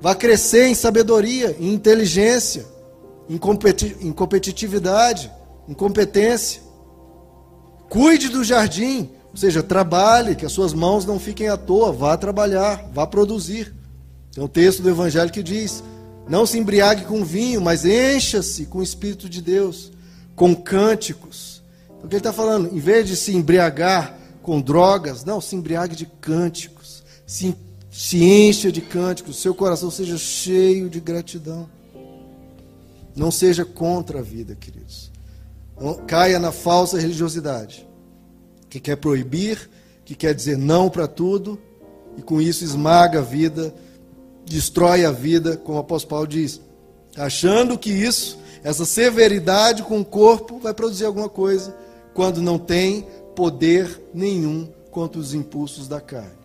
[0.00, 2.64] Vá crescer em sabedoria, em inteligência,
[3.28, 5.30] em, competi em competitividade,
[5.68, 6.62] em competência.
[7.88, 12.16] Cuide do jardim, ou seja, trabalhe, que as suas mãos não fiquem à toa, vá
[12.16, 13.74] trabalhar, vá produzir.
[14.32, 15.82] Tem um texto do Evangelho que diz:
[16.28, 19.92] Não se embriague com vinho, mas encha-se com o Espírito de Deus,
[20.34, 21.62] com cânticos.
[21.84, 22.74] Então, o que ele está falando?
[22.74, 27.54] Em vez de se embriagar com drogas, não, se embriague de cânticos, se,
[27.90, 31.68] se encha de cânticos, seu coração seja cheio de gratidão.
[33.16, 35.10] Não seja contra a vida, queridos.
[35.78, 37.86] Não caia na falsa religiosidade,
[38.68, 39.68] que quer proibir,
[40.04, 41.58] que quer dizer não para tudo,
[42.16, 43.74] e com isso esmaga a vida
[44.50, 46.60] destrói a vida, como o apóstolo Paulo diz,
[47.16, 51.74] achando que isso, essa severidade com o corpo, vai produzir alguma coisa,
[52.12, 56.39] quando não tem poder nenhum contra os impulsos da carne.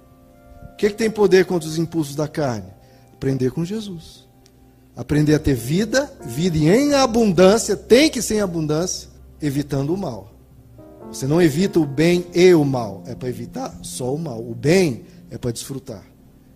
[0.75, 2.67] O que, é que tem poder contra os impulsos da carne?
[3.13, 4.27] Aprender com Jesus.
[4.93, 9.09] Aprender a ter vida, vida em abundância, tem que ser em abundância,
[9.41, 10.33] evitando o mal.
[11.07, 14.41] Você não evita o bem e o mal, é para evitar só o mal.
[14.41, 16.03] O bem é para desfrutar,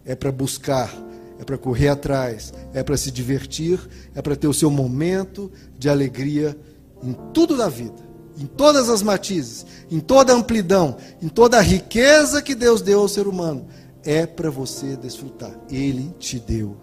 [0.05, 0.93] é para buscar,
[1.39, 3.79] é para correr atrás, é para se divertir,
[4.13, 6.57] é para ter o seu momento de alegria
[7.01, 8.03] em tudo da vida,
[8.37, 12.99] em todas as matizes, em toda a amplidão, em toda a riqueza que Deus deu
[12.99, 13.65] ao ser humano.
[14.03, 15.51] É para você desfrutar.
[15.69, 16.77] Ele te deu.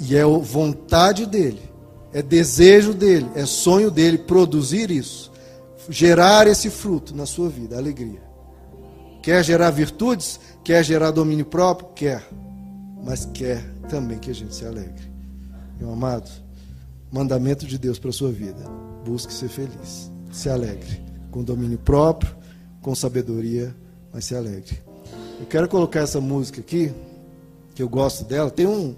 [0.00, 1.62] E é vontade dele,
[2.12, 5.30] é desejo dele, é sonho dele produzir isso,
[5.88, 8.22] gerar esse fruto na sua vida, alegria.
[9.22, 10.40] Quer gerar virtudes?
[10.64, 11.90] Quer gerar domínio próprio?
[11.94, 12.26] Quer
[13.02, 15.10] mas quer também que a gente se alegre.
[15.78, 16.30] Meu amado,
[17.10, 18.64] mandamento de Deus para a sua vida:
[19.04, 22.34] busque ser feliz, se alegre, com domínio próprio,
[22.80, 23.74] com sabedoria,
[24.12, 24.80] mas se alegre.
[25.42, 26.92] Eu quero colocar essa música aqui,
[27.74, 28.48] que eu gosto dela.
[28.48, 28.94] Tem um,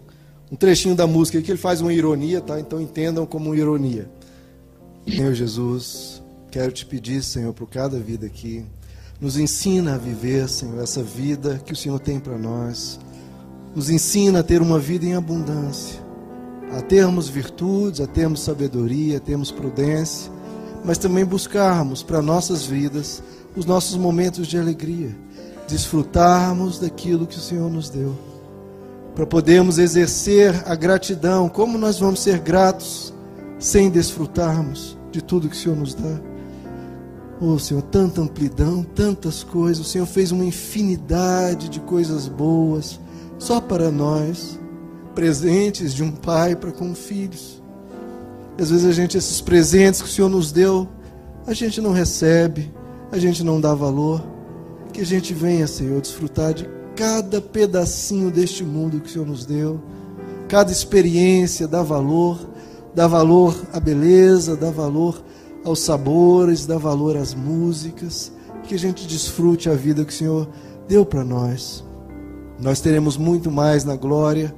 [0.53, 2.61] um trechinho da música que ele faz uma ironia, tá?
[2.61, 4.07] Então entendam como ironia.
[5.09, 8.63] Senhor Jesus, quero te pedir, Senhor, por cada vida aqui,
[9.19, 13.01] nos ensina a viver, Senhor, essa vida que o Senhor tem para nós
[13.75, 15.99] nos ensina a ter uma vida em abundância,
[16.73, 20.31] a termos virtudes, a termos sabedoria, a termos prudência,
[20.85, 23.23] mas também buscarmos para nossas vidas
[23.57, 25.17] os nossos momentos de alegria,
[25.67, 28.15] desfrutarmos daquilo que o Senhor nos deu,
[29.15, 31.49] para podermos exercer a gratidão.
[31.49, 33.13] Como nós vamos ser gratos
[33.59, 36.21] sem desfrutarmos de tudo que o Senhor nos dá?
[37.41, 39.87] Oh, Senhor, tanta amplidão, tantas coisas.
[39.87, 42.99] O Senhor fez uma infinidade de coisas boas
[43.39, 44.59] só para nós,
[45.15, 47.63] presentes de um pai para com filhos.
[48.59, 50.89] Às vezes a gente, esses presentes que o Senhor nos deu,
[51.47, 52.73] a gente não recebe,
[53.11, 54.34] a gente não dá valor.
[54.95, 59.45] Que a gente venha, Senhor, desfrutar de cada pedacinho deste mundo que o Senhor nos
[59.45, 59.81] deu,
[60.49, 62.39] cada experiência dá valor,
[62.95, 65.21] dá valor à beleza, dá valor
[65.65, 68.31] aos sabores, dá valor às músicas,
[68.63, 70.49] que a gente desfrute a vida que o Senhor
[70.87, 71.83] deu para nós.
[72.61, 74.55] Nós teremos muito mais na glória,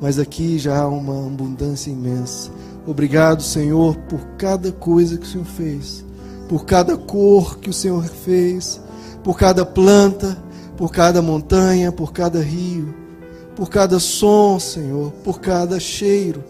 [0.00, 2.52] mas aqui já há uma abundância imensa.
[2.86, 6.04] Obrigado, Senhor, por cada coisa que o Senhor fez,
[6.48, 8.80] por cada cor que o Senhor fez,
[9.22, 10.36] por cada planta,
[10.76, 12.94] por cada montanha, por cada rio,
[13.54, 16.44] por cada som, Senhor, por cada cheiro.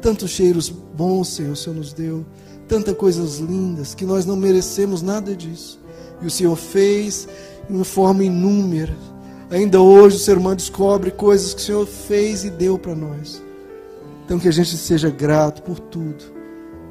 [0.00, 2.24] Tantos cheiros bons, Senhor, o Senhor nos deu,
[2.68, 5.80] tantas coisas lindas que nós não merecemos nada disso.
[6.22, 7.28] E o Senhor fez
[7.68, 8.94] em forma inúmera
[9.50, 13.42] Ainda hoje o ser humano descobre coisas que o Senhor fez e deu para nós.
[14.24, 16.22] Então que a gente seja grato por tudo,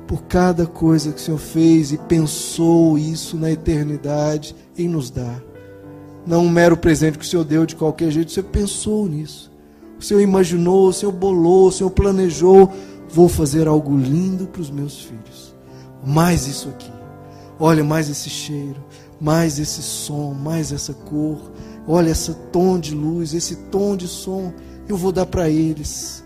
[0.07, 5.43] por cada coisa que o Senhor fez e pensou isso na eternidade em nos dar.
[6.25, 9.51] Não um mero presente que o Senhor deu de qualquer jeito, o Senhor pensou nisso.
[9.99, 12.71] O Senhor imaginou, o Senhor bolou, o Senhor planejou.
[13.09, 15.55] Vou fazer algo lindo para os meus filhos.
[16.05, 16.91] Mais isso aqui.
[17.59, 18.83] Olha, mais esse cheiro,
[19.19, 21.51] mais esse som, mais essa cor
[21.87, 24.51] Olha esse tom de luz, esse tom de som,
[24.89, 26.21] eu vou dar para eles.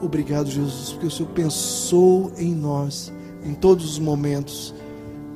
[0.00, 3.12] Obrigado, Jesus, porque o Senhor pensou em nós
[3.44, 4.74] em todos os momentos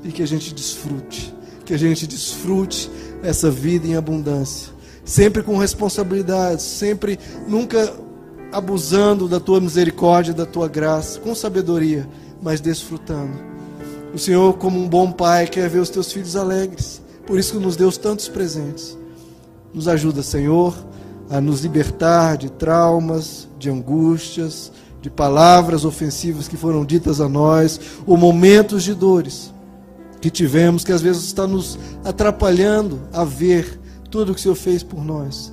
[0.03, 1.35] e que a gente desfrute,
[1.65, 2.91] que a gente desfrute
[3.23, 4.73] essa vida em abundância,
[5.05, 7.93] sempre com responsabilidade, sempre nunca
[8.53, 12.09] abusando da tua misericórdia, da tua graça, com sabedoria,
[12.43, 13.33] mas desfrutando.
[14.15, 17.03] O Senhor, como um bom pai, quer ver os teus filhos alegres.
[17.27, 18.97] Por isso que nos deu tantos presentes.
[19.73, 20.73] Nos ajuda, Senhor,
[21.29, 24.71] a nos libertar de traumas, de angústias,
[25.05, 29.53] de palavras ofensivas que foram ditas a nós, ou momentos de dores
[30.19, 33.79] que tivemos, que às vezes está nos atrapalhando a ver
[34.11, 35.53] tudo o que o Senhor fez por nós.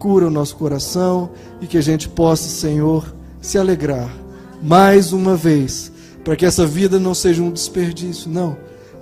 [0.00, 1.30] cura o nosso coração
[1.60, 4.10] e que a gente possa, Senhor, se alegrar
[4.60, 5.92] mais uma vez,
[6.24, 8.56] para que essa vida não seja um desperdício, não,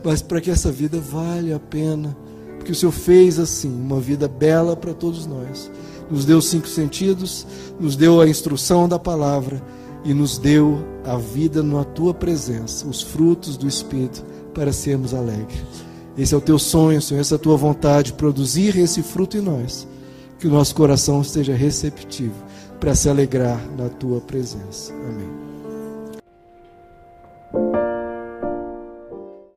[0.05, 2.15] mas para que essa vida valha a pena,
[2.59, 5.71] porque o Senhor fez assim, uma vida bela para todos nós.
[6.11, 7.47] Nos deu cinco sentidos,
[7.79, 9.63] nos deu a instrução da palavra
[10.05, 15.63] e nos deu a vida na tua presença, os frutos do Espírito para sermos alegres.
[16.19, 19.41] Esse é o teu sonho, Senhor, essa é a tua vontade, produzir esse fruto em
[19.41, 19.87] nós.
[20.39, 22.35] Que o nosso coração esteja receptivo
[22.81, 24.93] para se alegrar na tua presença.
[24.93, 25.40] Amém.